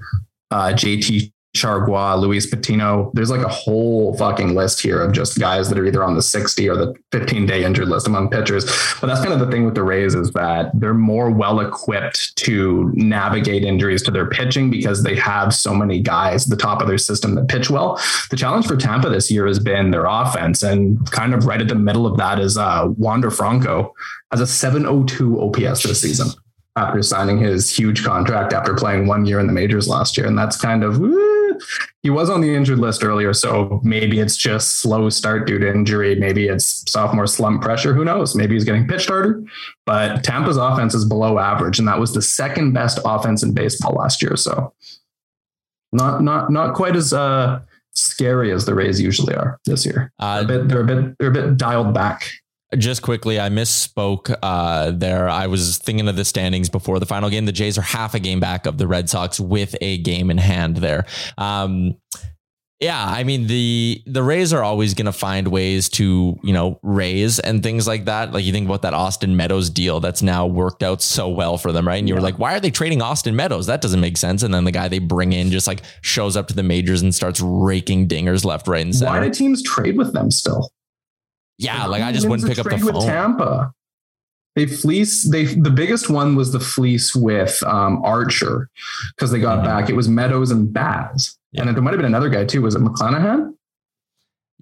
uh, 0.50 0.72
JT 0.74 1.32
Chargois, 1.56 2.20
Luis 2.20 2.46
Patino. 2.46 3.10
There's 3.14 3.30
like 3.30 3.44
a 3.44 3.48
whole 3.48 4.16
fucking 4.16 4.54
list 4.54 4.80
here 4.80 5.02
of 5.02 5.12
just 5.12 5.38
guys 5.38 5.68
that 5.68 5.78
are 5.78 5.84
either 5.84 6.04
on 6.04 6.14
the 6.14 6.22
60 6.22 6.68
or 6.68 6.76
the 6.76 6.94
15 7.10 7.46
day 7.46 7.64
injured 7.64 7.88
list 7.88 8.06
among 8.06 8.30
pitchers. 8.30 8.64
But 9.00 9.08
that's 9.08 9.20
kind 9.20 9.32
of 9.32 9.40
the 9.40 9.50
thing 9.50 9.64
with 9.64 9.74
the 9.74 9.82
Rays 9.82 10.14
is 10.14 10.30
that 10.32 10.70
they're 10.74 10.94
more 10.94 11.30
well 11.30 11.58
equipped 11.58 12.36
to 12.36 12.92
navigate 12.94 13.64
injuries 13.64 14.02
to 14.02 14.12
their 14.12 14.28
pitching 14.28 14.70
because 14.70 15.02
they 15.02 15.16
have 15.16 15.52
so 15.52 15.74
many 15.74 16.00
guys 16.00 16.44
at 16.44 16.50
the 16.50 16.62
top 16.62 16.80
of 16.80 16.86
their 16.86 16.98
system 16.98 17.34
that 17.34 17.48
pitch 17.48 17.68
well. 17.68 18.00
The 18.30 18.36
challenge 18.36 18.66
for 18.66 18.76
Tampa 18.76 19.08
this 19.08 19.30
year 19.30 19.46
has 19.46 19.58
been 19.58 19.90
their 19.90 20.06
offense. 20.06 20.62
And 20.62 21.10
kind 21.10 21.34
of 21.34 21.46
right 21.46 21.60
at 21.60 21.68
the 21.68 21.74
middle 21.74 22.06
of 22.06 22.16
that 22.18 22.38
is 22.38 22.56
uh, 22.56 22.86
Wander 22.96 23.30
Franco 23.30 23.92
has 24.30 24.40
a 24.40 24.46
702 24.46 25.40
OPS 25.40 25.82
this 25.82 26.00
season 26.00 26.28
after 26.76 27.02
signing 27.02 27.38
his 27.38 27.68
huge 27.68 28.04
contract 28.04 28.52
after 28.52 28.74
playing 28.74 29.08
one 29.08 29.26
year 29.26 29.40
in 29.40 29.48
the 29.48 29.52
majors 29.52 29.88
last 29.88 30.16
year. 30.16 30.26
And 30.26 30.38
that's 30.38 30.56
kind 30.56 30.84
of, 30.84 31.00
he 32.02 32.10
was 32.10 32.30
on 32.30 32.40
the 32.40 32.54
injured 32.54 32.78
list 32.78 33.04
earlier. 33.04 33.32
So 33.32 33.80
maybe 33.82 34.20
it's 34.20 34.36
just 34.36 34.78
slow 34.78 35.08
start 35.08 35.46
due 35.46 35.58
to 35.58 35.68
injury. 35.68 36.14
Maybe 36.14 36.48
it's 36.48 36.90
sophomore 36.90 37.26
slump 37.26 37.62
pressure. 37.62 37.94
Who 37.94 38.04
knows? 38.04 38.34
Maybe 38.34 38.54
he's 38.54 38.64
getting 38.64 38.86
pitched 38.86 39.08
harder. 39.08 39.42
But 39.86 40.24
Tampa's 40.24 40.56
offense 40.56 40.94
is 40.94 41.04
below 41.04 41.38
average. 41.38 41.78
And 41.78 41.88
that 41.88 41.98
was 41.98 42.14
the 42.14 42.22
second 42.22 42.72
best 42.72 42.98
offense 43.04 43.42
in 43.42 43.52
baseball 43.52 43.94
last 43.94 44.22
year. 44.22 44.36
So 44.36 44.72
not, 45.92 46.22
not, 46.22 46.50
not 46.50 46.74
quite 46.74 46.96
as, 46.96 47.12
uh, 47.12 47.60
scary 47.92 48.52
as 48.52 48.66
the 48.66 48.74
Rays 48.74 49.00
usually 49.00 49.34
are 49.34 49.58
this 49.66 49.84
year. 49.84 50.12
Uh, 50.18 50.44
they're, 50.44 50.56
a 50.56 50.60
bit, 50.60 50.68
they're 50.68 50.80
a 50.80 50.84
bit, 50.84 51.18
they're 51.18 51.30
a 51.30 51.32
bit 51.32 51.56
dialed 51.56 51.92
back 51.92 52.30
just 52.78 53.02
quickly, 53.02 53.40
I 53.40 53.48
misspoke 53.48 54.34
uh, 54.42 54.92
there. 54.92 55.28
I 55.28 55.46
was 55.46 55.78
thinking 55.78 56.08
of 56.08 56.16
the 56.16 56.24
standings 56.24 56.68
before 56.68 56.98
the 56.98 57.06
final 57.06 57.28
game. 57.30 57.46
The 57.46 57.52
Jays 57.52 57.76
are 57.76 57.82
half 57.82 58.14
a 58.14 58.20
game 58.20 58.40
back 58.40 58.66
of 58.66 58.78
the 58.78 58.86
Red 58.86 59.08
Sox 59.10 59.40
with 59.40 59.76
a 59.80 59.98
game 59.98 60.30
in 60.30 60.38
hand 60.38 60.76
there. 60.76 61.06
Um, 61.36 61.96
yeah, 62.80 63.04
I 63.06 63.24
mean 63.24 63.46
the 63.46 64.02
the 64.06 64.22
Rays 64.22 64.54
are 64.54 64.62
always 64.62 64.94
going 64.94 65.04
to 65.04 65.12
find 65.12 65.48
ways 65.48 65.90
to 65.90 66.38
you 66.42 66.52
know 66.54 66.80
raise 66.82 67.38
and 67.38 67.62
things 67.62 67.86
like 67.86 68.06
that. 68.06 68.32
Like 68.32 68.42
you 68.42 68.52
think 68.52 68.66
about 68.66 68.80
that 68.82 68.94
Austin 68.94 69.36
Meadows 69.36 69.68
deal 69.68 70.00
that's 70.00 70.22
now 70.22 70.46
worked 70.46 70.82
out 70.82 71.02
so 71.02 71.28
well 71.28 71.58
for 71.58 71.72
them, 71.72 71.86
right? 71.86 71.98
And 71.98 72.08
you 72.08 72.14
were 72.14 72.22
like, 72.22 72.38
why 72.38 72.56
are 72.56 72.60
they 72.60 72.70
trading 72.70 73.02
Austin 73.02 73.36
Meadows? 73.36 73.66
That 73.66 73.82
doesn't 73.82 74.00
make 74.00 74.16
sense. 74.16 74.42
And 74.42 74.54
then 74.54 74.64
the 74.64 74.72
guy 74.72 74.88
they 74.88 74.98
bring 74.98 75.34
in 75.34 75.50
just 75.50 75.66
like 75.66 75.82
shows 76.00 76.38
up 76.38 76.48
to 76.48 76.54
the 76.54 76.62
majors 76.62 77.02
and 77.02 77.14
starts 77.14 77.42
raking 77.42 78.08
dingers 78.08 78.46
left, 78.46 78.66
right, 78.66 78.80
and 78.80 78.96
center. 78.96 79.10
Why 79.10 79.28
do 79.28 79.30
teams 79.30 79.62
trade 79.62 79.98
with 79.98 80.14
them 80.14 80.30
still? 80.30 80.72
Yeah, 81.60 81.86
like 81.86 82.02
I 82.02 82.10
just 82.10 82.26
wouldn't 82.26 82.48
pick 82.48 82.58
up 82.58 82.66
the 82.66 82.78
phone. 82.78 83.02
Tampa. 83.02 83.74
They 84.56 84.66
fleece. 84.66 85.28
They 85.30 85.44
the 85.44 85.70
biggest 85.70 86.08
one 86.08 86.34
was 86.34 86.52
the 86.52 86.60
fleece 86.60 87.14
with 87.14 87.62
um, 87.64 88.02
Archer 88.02 88.68
because 89.14 89.30
they 89.30 89.38
got 89.38 89.58
mm-hmm. 89.58 89.66
back. 89.66 89.90
It 89.90 89.94
was 89.94 90.08
Meadows 90.08 90.50
and 90.50 90.72
Baz, 90.72 91.38
yeah. 91.52 91.62
and 91.62 91.76
there 91.76 91.82
might 91.82 91.90
have 91.90 91.98
been 91.98 92.06
another 92.06 92.30
guy 92.30 92.44
too. 92.44 92.62
Was 92.62 92.74
it 92.74 92.80
McClanahan? 92.80 93.54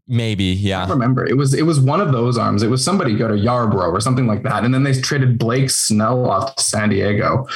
Maybe, 0.08 0.44
yeah. 0.44 0.86
I 0.86 0.88
remember. 0.88 1.24
It 1.24 1.36
was 1.36 1.54
it 1.54 1.62
was 1.62 1.78
one 1.78 2.00
of 2.00 2.10
those 2.10 2.36
arms. 2.36 2.62
It 2.62 2.70
was 2.70 2.82
somebody 2.82 3.14
go 3.14 3.28
to 3.28 3.34
Yarbrough 3.34 3.92
or 3.92 4.00
something 4.00 4.26
like 4.26 4.42
that, 4.42 4.64
and 4.64 4.74
then 4.74 4.82
they 4.82 4.98
traded 5.00 5.38
Blake 5.38 5.70
Snell 5.70 6.28
off 6.28 6.56
to 6.56 6.62
San 6.62 6.88
Diego 6.88 7.46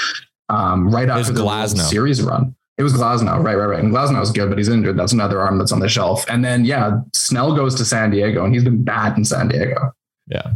um, 0.49 0.89
right 0.89 1.09
after 1.09 1.33
the 1.33 1.41
Glasnow. 1.41 1.81
series 1.81 2.23
run. 2.23 2.55
It 2.79 2.83
was 2.83 2.95
Glasnow, 2.95 3.43
right, 3.43 3.55
right, 3.55 3.67
right. 3.67 3.81
And 3.81 3.93
Glasnow 3.93 4.23
is 4.23 4.31
good, 4.31 4.49
but 4.49 4.59
he's 4.59 4.69
injured. 4.69 4.99
That's 4.99 5.13
another 5.13 5.41
arm 5.41 5.59
that's 5.59 5.73
on 5.73 5.81
the 5.81 5.89
shelf. 5.89 6.25
And 6.29 6.45
then, 6.45 6.65
yeah, 6.65 7.01
Snell 7.13 7.55
goes 7.55 7.75
to 7.77 7.85
San 7.85 8.11
Diego, 8.11 8.45
and 8.45 8.55
he's 8.55 8.65
been 8.65 8.83
bad 8.83 9.17
in 9.19 9.25
San 9.25 9.49
Diego. 9.49 9.93
Yeah. 10.27 10.53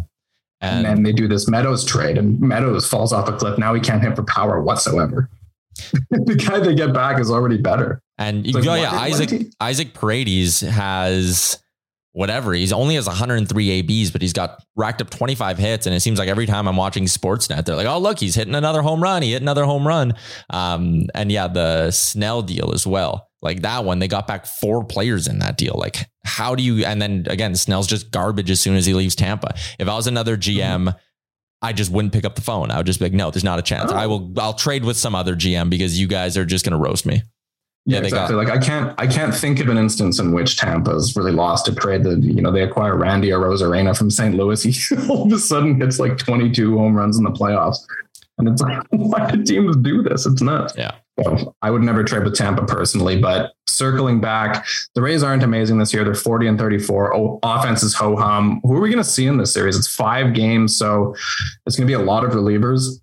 And, 0.63 0.87
and 0.87 0.87
then 0.87 1.03
they 1.03 1.13
do 1.13 1.29
this 1.29 1.49
Meadows 1.49 1.85
trade, 1.85 2.17
and 2.17 2.41
Meadows 2.41 2.89
falls 2.89 3.13
off 3.13 3.29
a 3.29 3.33
cliff. 3.33 3.59
Now 3.59 3.75
he 3.75 3.81
can't 3.81 4.03
hit 4.03 4.17
for 4.17 4.23
power 4.25 4.63
whatsoever. 4.63 5.29
the 6.11 6.35
guy 6.35 6.59
they 6.59 6.75
get 6.75 6.95
back 6.95 7.21
is 7.21 7.31
already 7.31 7.59
better. 7.59 8.01
And 8.19 8.47
you 8.47 8.55
like, 8.55 8.65
go, 8.65 8.75
yeah, 8.75 8.93
Isaac 8.93 9.49
Isaac 9.61 9.93
Paredes 9.93 10.61
has 10.61 11.63
whatever. 12.17 12.55
He's 12.55 12.73
only 12.73 12.95
has 12.95 13.07
103 13.07 13.71
ABs, 13.71 14.11
but 14.11 14.23
he's 14.23 14.33
got 14.33 14.65
racked 14.75 15.03
up 15.03 15.11
25 15.11 15.59
hits. 15.59 15.85
And 15.85 15.95
it 15.95 16.01
seems 16.01 16.19
like 16.19 16.31
every 16.31 16.47
time 16.47 16.67
I'm 16.67 16.77
watching 16.77 17.05
Sportsnet, 17.05 17.67
they're 17.67 17.77
like, 17.77 17.87
oh, 17.87 17.99
look, 17.99 18.19
he's 18.19 18.35
hitting 18.35 18.55
another 18.55 18.81
home 18.81 19.03
run. 19.03 19.21
He 19.21 19.33
hit 19.33 19.43
another 19.43 19.67
home 19.67 19.87
run. 19.87 20.15
Um, 20.49 21.09
and 21.15 21.31
yeah, 21.31 21.47
the 21.47 21.91
Snell 21.91 22.41
deal 22.41 22.73
as 22.73 22.87
well. 22.87 23.29
Like 23.43 23.61
that 23.63 23.85
one, 23.85 23.99
they 23.99 24.09
got 24.09 24.27
back 24.27 24.47
four 24.47 24.83
players 24.83 25.29
in 25.29 25.41
that 25.41 25.59
deal. 25.59 25.75
Like, 25.77 26.09
how 26.25 26.55
do 26.55 26.63
you, 26.63 26.87
and 26.87 27.03
then 27.03 27.27
again, 27.29 27.55
Snell's 27.55 27.87
just 27.87 28.11
garbage 28.11 28.51
as 28.51 28.61
soon 28.61 28.77
as 28.77 28.87
he 28.87 28.95
leaves 28.95 29.15
Tampa. 29.15 29.55
If 29.79 29.87
I 29.87 29.95
was 29.95 30.07
another 30.07 30.39
GM, 30.39 30.97
I 31.61 31.75
just 31.75 31.93
wouldn't 31.93 32.15
pick 32.15 32.25
up 32.25 32.35
the 32.35 32.41
phone. 32.41 32.71
I 32.71 32.79
would 32.79 32.87
just 32.87 32.99
be 32.99 33.05
like, 33.05 33.13
no, 33.13 33.31
there's 33.31 33.45
not 33.45 33.59
a 33.59 33.63
chance. 33.63 33.93
Oh. 33.93 33.95
I 33.95 34.07
will, 34.07 34.33
I'll 34.39 34.55
trade 34.55 34.87
with 34.87 34.97
some 34.97 35.15
other 35.15 35.37
GM 35.37 35.69
because 35.69 36.01
you 36.01 36.07
guys 36.07 36.39
are 36.39 36.47
just 36.47 36.65
going 36.65 36.73
to 36.73 36.83
roast 36.83 37.05
me. 37.05 37.21
Yeah, 37.89 37.99
exactly. 37.99 38.35
Got, 38.35 38.47
like 38.47 38.57
I 38.57 38.59
can't 38.59 38.95
I 38.99 39.07
can't 39.07 39.33
think 39.33 39.61
of 39.61 39.69
an 39.69 39.79
instance 39.79 40.19
in 40.19 40.33
which 40.33 40.57
Tampa's 40.57 41.15
really 41.17 41.31
lost 41.31 41.69
a 41.69 41.75
trade 41.75 42.03
that 42.03 42.23
you 42.23 42.43
know 42.43 42.51
they 42.51 42.63
acquire 42.63 42.97
Randy 42.97 43.29
Arozarena 43.29 43.97
from 43.97 44.11
St. 44.11 44.35
Louis. 44.35 44.63
He 44.67 44.97
all 45.09 45.27
of 45.27 45.33
a 45.33 45.39
sudden 45.39 45.81
hits 45.81 46.01
like 46.01 46.19
22 46.19 46.77
home 46.77 46.97
runs 46.97 47.17
in 47.17 47.25
the 47.25 47.31
playoffs. 47.31 47.79
And 48.39 48.49
it's 48.49 48.61
like, 48.61 48.83
why 48.91 49.31
do 49.31 49.43
teams 49.43 49.77
do 49.77 50.03
this? 50.03 50.27
It's 50.27 50.43
nuts. 50.43 50.75
Yeah. 50.77 50.93
So 51.23 51.55
I 51.63 51.71
would 51.71 51.83
never 51.83 52.05
trade 52.05 52.25
with 52.25 52.35
Tampa 52.35 52.67
personally, 52.67 53.19
but 53.19 53.55
circling 53.67 54.21
back, 54.21 54.67
the 54.95 55.01
Rays 55.01 55.23
aren't 55.23 55.43
amazing 55.43 55.79
this 55.79 55.95
year. 55.95 56.05
They're 56.05 56.15
40 56.15 56.47
and 56.49 56.59
34. 56.59 57.17
Oh, 57.17 57.39
offense 57.43 57.83
is 57.83 57.95
ho 57.95 58.17
hum. 58.17 58.61
Who 58.65 58.75
are 58.75 58.81
we 58.81 58.91
going 58.91 59.03
to 59.03 59.09
see 59.09 59.27
in 59.27 59.39
this 59.39 59.55
series? 59.55 59.79
It's 59.79 59.89
five 59.89 60.35
games, 60.35 60.77
so 60.77 61.15
it's 61.65 61.77
going 61.77 61.89
to 61.89 61.97
be 61.97 62.01
a 62.01 62.05
lot 62.05 62.25
of 62.25 62.33
relievers. 62.33 63.01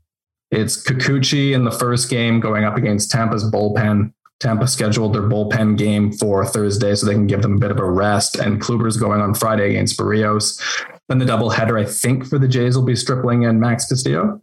It's 0.52 0.84
Kikuchi 0.84 1.54
in 1.54 1.64
the 1.64 1.72
first 1.72 2.10
game 2.10 2.40
going 2.40 2.66
up 2.66 2.78
against 2.78 3.10
Tampa's 3.10 3.50
bullpen. 3.50 4.14
Tampa 4.44 4.68
scheduled 4.68 5.14
their 5.14 5.24
bullpen 5.24 5.78
game 5.78 6.12
for 6.12 6.46
Thursday 6.46 6.94
so 6.96 7.06
they 7.06 7.14
can 7.14 7.28
give 7.28 7.42
them 7.42 7.56
a 7.56 7.60
bit 7.60 7.72
of 7.72 7.80
a 7.80 7.90
rest. 7.90 8.36
And 8.36 8.62
Kluber's 8.62 8.98
going 8.98 9.22
on 9.22 9.34
Friday 9.34 9.70
against 9.70 9.98
Berrios. 9.98 10.62
Then 11.08 11.20
the 11.20 11.26
doubleheader, 11.26 11.80
I 11.82 11.86
think, 11.86 12.28
for 12.28 12.38
the 12.38 12.48
Jays 12.48 12.76
will 12.76 12.84
be 12.84 12.96
Stripling 12.96 13.46
and 13.46 13.60
Max 13.62 13.88
Castillo. 13.88 14.42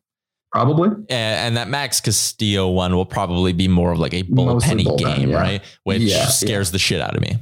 Probably. 0.53 0.89
And 1.11 1.57
that 1.57 1.69
Max 1.69 2.01
Castillo 2.01 2.71
one 2.71 2.97
will 2.97 3.07
probably 3.07 3.53
be 3.53 3.69
more 3.69 3.93
of 3.93 3.99
like 3.99 4.15
a 4.15 4.23
bullpenny 4.25 4.85
bullpen, 4.85 5.17
game, 5.17 5.31
yeah. 5.31 5.41
right? 5.41 5.63
Which 5.85 6.01
yeah, 6.01 6.27
scares 6.27 6.71
yeah. 6.71 6.73
the 6.73 6.79
shit 6.79 7.01
out 7.01 7.15
of 7.15 7.21
me. 7.21 7.39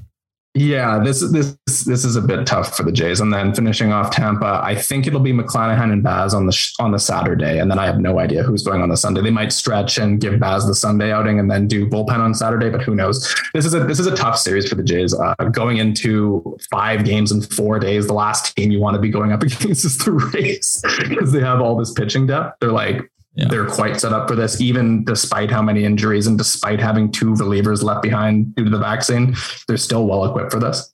Yeah, 0.58 0.98
this 0.98 1.20
this 1.30 1.56
this 1.84 2.04
is 2.04 2.16
a 2.16 2.20
bit 2.20 2.44
tough 2.44 2.76
for 2.76 2.82
the 2.82 2.90
Jays. 2.90 3.20
And 3.20 3.32
then 3.32 3.54
finishing 3.54 3.92
off 3.92 4.10
Tampa, 4.10 4.60
I 4.60 4.74
think 4.74 5.06
it'll 5.06 5.20
be 5.20 5.32
McClanahan 5.32 5.92
and 5.92 6.02
Baz 6.02 6.34
on 6.34 6.46
the 6.46 6.72
on 6.80 6.90
the 6.90 6.98
Saturday, 6.98 7.60
and 7.60 7.70
then 7.70 7.78
I 7.78 7.86
have 7.86 8.00
no 8.00 8.18
idea 8.18 8.42
who's 8.42 8.64
going 8.64 8.82
on 8.82 8.88
the 8.88 8.96
Sunday. 8.96 9.20
They 9.20 9.30
might 9.30 9.52
stretch 9.52 9.98
and 9.98 10.20
give 10.20 10.40
Baz 10.40 10.66
the 10.66 10.74
Sunday 10.74 11.12
outing, 11.12 11.38
and 11.38 11.48
then 11.48 11.68
do 11.68 11.86
bullpen 11.86 12.18
on 12.18 12.34
Saturday, 12.34 12.70
but 12.70 12.82
who 12.82 12.96
knows? 12.96 13.32
This 13.54 13.66
is 13.66 13.74
a 13.74 13.84
this 13.84 14.00
is 14.00 14.08
a 14.08 14.16
tough 14.16 14.36
series 14.36 14.68
for 14.68 14.74
the 14.74 14.82
Jays. 14.82 15.14
Uh, 15.14 15.34
going 15.52 15.76
into 15.76 16.58
five 16.72 17.04
games 17.04 17.30
in 17.30 17.40
four 17.40 17.78
days, 17.78 18.08
the 18.08 18.14
last 18.14 18.56
team 18.56 18.72
you 18.72 18.80
want 18.80 18.96
to 18.96 19.00
be 19.00 19.10
going 19.10 19.30
up 19.30 19.42
against 19.44 19.84
is 19.84 19.96
the 19.98 20.10
Rays 20.10 20.82
because 21.08 21.30
they 21.30 21.40
have 21.40 21.60
all 21.60 21.76
this 21.76 21.92
pitching 21.92 22.26
depth. 22.26 22.56
They're 22.60 22.72
like 22.72 23.08
yeah. 23.38 23.46
They're 23.46 23.66
quite 23.66 24.00
set 24.00 24.12
up 24.12 24.28
for 24.28 24.34
this, 24.34 24.60
even 24.60 25.04
despite 25.04 25.48
how 25.48 25.62
many 25.62 25.84
injuries 25.84 26.26
and 26.26 26.36
despite 26.36 26.80
having 26.80 27.12
two 27.12 27.34
relievers 27.34 27.84
left 27.84 28.02
behind 28.02 28.52
due 28.56 28.64
to 28.64 28.70
the 28.70 28.78
vaccine. 28.78 29.36
They're 29.68 29.76
still 29.76 30.08
well 30.08 30.24
equipped 30.24 30.50
for 30.50 30.58
this. 30.58 30.92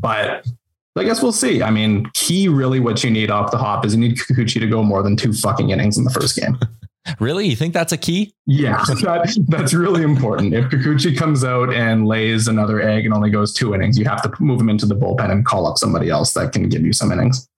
But 0.00 0.46
I 0.96 1.04
guess 1.04 1.22
we'll 1.22 1.32
see. 1.32 1.62
I 1.62 1.70
mean, 1.70 2.06
key 2.14 2.48
really 2.48 2.80
what 2.80 3.04
you 3.04 3.10
need 3.10 3.30
off 3.30 3.50
the 3.50 3.58
hop 3.58 3.84
is 3.84 3.94
you 3.94 4.00
need 4.00 4.16
Kikuchi 4.16 4.58
to 4.58 4.66
go 4.66 4.82
more 4.82 5.02
than 5.02 5.16
two 5.16 5.34
fucking 5.34 5.68
innings 5.68 5.98
in 5.98 6.04
the 6.04 6.10
first 6.10 6.34
game. 6.34 6.58
Really? 7.18 7.48
You 7.48 7.56
think 7.56 7.74
that's 7.74 7.90
a 7.90 7.96
key? 7.96 8.32
Yeah, 8.46 8.76
that, 8.86 9.36
that's 9.48 9.74
really 9.74 10.04
important. 10.04 10.54
If 10.54 10.66
Kikuchi 10.66 11.18
comes 11.18 11.42
out 11.42 11.74
and 11.74 12.06
lays 12.06 12.46
another 12.46 12.80
egg 12.80 13.04
and 13.04 13.12
only 13.12 13.28
goes 13.28 13.52
two 13.52 13.74
innings, 13.74 13.98
you 13.98 14.04
have 14.04 14.22
to 14.22 14.32
move 14.40 14.60
him 14.60 14.70
into 14.70 14.86
the 14.86 14.94
bullpen 14.94 15.28
and 15.28 15.44
call 15.44 15.66
up 15.66 15.78
somebody 15.78 16.10
else 16.10 16.32
that 16.34 16.52
can 16.52 16.68
give 16.68 16.86
you 16.86 16.92
some 16.92 17.10
innings. 17.10 17.48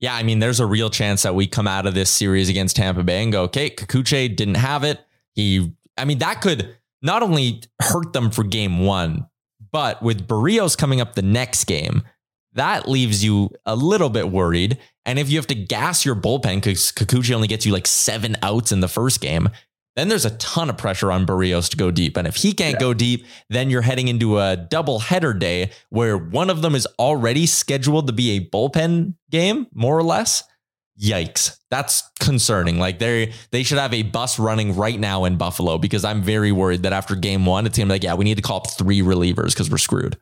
Yeah, 0.00 0.14
I 0.14 0.22
mean, 0.22 0.38
there's 0.38 0.60
a 0.60 0.66
real 0.66 0.90
chance 0.90 1.22
that 1.22 1.34
we 1.34 1.46
come 1.46 1.66
out 1.66 1.86
of 1.86 1.94
this 1.94 2.10
series 2.10 2.48
against 2.48 2.76
Tampa 2.76 3.02
Bay 3.02 3.22
and 3.22 3.32
go, 3.32 3.44
okay, 3.44 3.70
Kikuchi 3.70 4.34
didn't 4.34 4.56
have 4.56 4.84
it. 4.84 5.00
He, 5.34 5.72
I 5.96 6.04
mean, 6.04 6.18
that 6.18 6.40
could 6.40 6.76
not 7.00 7.22
only 7.22 7.62
hurt 7.80 8.12
them 8.12 8.30
for 8.30 8.44
game 8.44 8.80
one, 8.80 9.26
but 9.72 10.02
with 10.02 10.26
Berrios 10.26 10.76
coming 10.76 11.00
up 11.00 11.14
the 11.14 11.22
next 11.22 11.64
game, 11.64 12.02
that 12.54 12.88
leaves 12.88 13.24
you 13.24 13.50
a 13.66 13.74
little 13.74 14.10
bit 14.10 14.30
worried. 14.30 14.78
And 15.04 15.18
if 15.18 15.30
you 15.30 15.38
have 15.38 15.46
to 15.48 15.54
gas 15.54 16.04
your 16.04 16.14
bullpen 16.14 16.56
because 16.56 16.92
Kikuchi 16.92 17.34
only 17.34 17.48
gets 17.48 17.66
you 17.66 17.72
like 17.72 17.86
seven 17.86 18.36
outs 18.42 18.72
in 18.72 18.80
the 18.80 18.88
first 18.88 19.20
game, 19.20 19.48
then 19.96 20.08
there's 20.08 20.24
a 20.24 20.36
ton 20.38 20.70
of 20.70 20.76
pressure 20.76 21.12
on 21.12 21.26
Berrios 21.26 21.68
to 21.70 21.76
go 21.76 21.90
deep. 21.90 22.16
And 22.16 22.26
if 22.26 22.36
he 22.36 22.52
can't 22.52 22.74
yeah. 22.74 22.80
go 22.80 22.94
deep, 22.94 23.26
then 23.48 23.70
you're 23.70 23.82
heading 23.82 24.08
into 24.08 24.38
a 24.38 24.56
double 24.56 24.98
header 24.98 25.32
day 25.32 25.70
where 25.90 26.18
one 26.18 26.50
of 26.50 26.62
them 26.62 26.74
is 26.74 26.86
already 26.98 27.46
scheduled 27.46 28.06
to 28.08 28.12
be 28.12 28.36
a 28.36 28.40
bullpen 28.40 29.14
game, 29.30 29.66
more 29.72 29.96
or 29.96 30.02
less. 30.02 30.42
Yikes. 31.00 31.58
That's 31.70 32.08
concerning. 32.20 32.78
Like 32.78 33.00
they 33.00 33.32
they 33.50 33.64
should 33.64 33.78
have 33.78 33.92
a 33.92 34.02
bus 34.02 34.38
running 34.38 34.76
right 34.76 34.98
now 34.98 35.24
in 35.24 35.36
Buffalo 35.36 35.76
because 35.76 36.04
I'm 36.04 36.22
very 36.22 36.52
worried 36.52 36.84
that 36.84 36.92
after 36.92 37.16
game 37.16 37.46
one, 37.46 37.66
it's 37.66 37.76
gonna 37.76 37.88
be 37.88 37.94
like, 37.94 38.04
yeah, 38.04 38.14
we 38.14 38.24
need 38.24 38.36
to 38.36 38.42
call 38.42 38.58
up 38.58 38.70
three 38.70 39.00
relievers 39.00 39.48
because 39.48 39.68
we're 39.68 39.78
screwed. 39.78 40.16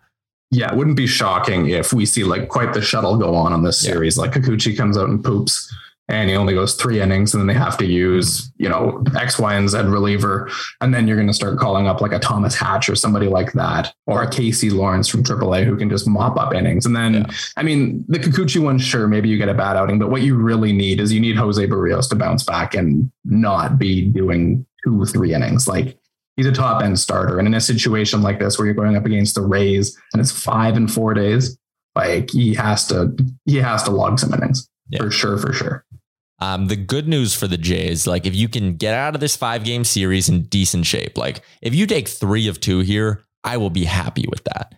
Yeah, 0.50 0.72
it 0.72 0.76
wouldn't 0.76 0.96
be 0.96 1.06
shocking 1.06 1.68
if 1.68 1.92
we 1.92 2.06
see 2.06 2.24
like 2.24 2.48
quite 2.48 2.72
the 2.72 2.80
shuttle 2.80 3.18
go 3.18 3.34
on 3.34 3.52
on 3.52 3.64
this 3.64 3.78
series. 3.78 4.16
Yeah. 4.16 4.22
Like 4.22 4.32
Kikuchi 4.32 4.74
comes 4.76 4.96
out 4.96 5.10
and 5.10 5.22
poops 5.22 5.70
and 6.12 6.28
he 6.28 6.36
only 6.36 6.52
goes 6.52 6.74
three 6.74 7.00
innings 7.00 7.32
and 7.32 7.40
then 7.40 7.46
they 7.46 7.58
have 7.58 7.78
to 7.78 7.86
use, 7.86 8.52
you 8.58 8.68
know, 8.68 9.02
X, 9.18 9.38
Y, 9.38 9.54
and 9.54 9.68
Z 9.68 9.78
reliever. 9.78 10.50
And 10.82 10.92
then 10.92 11.08
you're 11.08 11.16
going 11.16 11.26
to 11.26 11.32
start 11.32 11.58
calling 11.58 11.86
up 11.86 12.02
like 12.02 12.12
a 12.12 12.18
Thomas 12.18 12.54
Hatch 12.54 12.90
or 12.90 12.94
somebody 12.94 13.28
like 13.28 13.54
that, 13.54 13.94
or 14.06 14.22
a 14.22 14.30
Casey 14.30 14.68
Lawrence 14.68 15.08
from 15.08 15.24
AAA 15.24 15.64
who 15.64 15.74
can 15.74 15.88
just 15.88 16.06
mop 16.06 16.36
up 16.36 16.52
innings. 16.52 16.84
And 16.84 16.94
then, 16.94 17.14
yeah. 17.14 17.26
I 17.56 17.62
mean, 17.62 18.04
the 18.08 18.18
Kikuchi 18.18 18.62
one, 18.62 18.78
sure, 18.78 19.08
maybe 19.08 19.30
you 19.30 19.38
get 19.38 19.48
a 19.48 19.54
bad 19.54 19.74
outing, 19.74 19.98
but 19.98 20.10
what 20.10 20.20
you 20.20 20.36
really 20.36 20.74
need 20.74 21.00
is 21.00 21.14
you 21.14 21.20
need 21.20 21.36
Jose 21.36 21.66
Berrios 21.66 22.10
to 22.10 22.14
bounce 22.14 22.44
back 22.44 22.74
and 22.74 23.10
not 23.24 23.78
be 23.78 24.02
doing 24.02 24.66
two, 24.84 25.06
three 25.06 25.32
innings. 25.32 25.66
Like 25.66 25.98
he's 26.36 26.44
a 26.44 26.52
top 26.52 26.82
end 26.82 27.00
starter. 27.00 27.38
And 27.38 27.48
in 27.48 27.54
a 27.54 27.60
situation 27.60 28.20
like 28.20 28.38
this 28.38 28.58
where 28.58 28.66
you're 28.66 28.74
going 28.74 28.96
up 28.96 29.06
against 29.06 29.34
the 29.34 29.40
Rays 29.40 29.98
and 30.12 30.20
it's 30.20 30.30
five 30.30 30.76
and 30.76 30.92
four 30.92 31.14
days, 31.14 31.56
like 31.94 32.30
he 32.30 32.52
has 32.52 32.86
to, 32.88 33.16
he 33.46 33.56
has 33.56 33.82
to 33.84 33.90
log 33.90 34.18
some 34.18 34.34
innings 34.34 34.68
yeah. 34.90 35.02
for 35.02 35.10
sure, 35.10 35.38
for 35.38 35.54
sure. 35.54 35.86
Um, 36.42 36.66
the 36.66 36.74
good 36.74 37.06
news 37.06 37.36
for 37.36 37.46
the 37.46 37.56
Jays, 37.56 38.04
like 38.04 38.26
if 38.26 38.34
you 38.34 38.48
can 38.48 38.74
get 38.74 38.94
out 38.94 39.14
of 39.14 39.20
this 39.20 39.36
five 39.36 39.62
game 39.62 39.84
series 39.84 40.28
in 40.28 40.42
decent 40.42 40.86
shape, 40.86 41.16
like 41.16 41.42
if 41.60 41.72
you 41.72 41.86
take 41.86 42.08
three 42.08 42.48
of 42.48 42.58
two 42.58 42.80
here, 42.80 43.22
I 43.44 43.58
will 43.58 43.70
be 43.70 43.84
happy 43.84 44.24
with 44.28 44.42
that. 44.44 44.74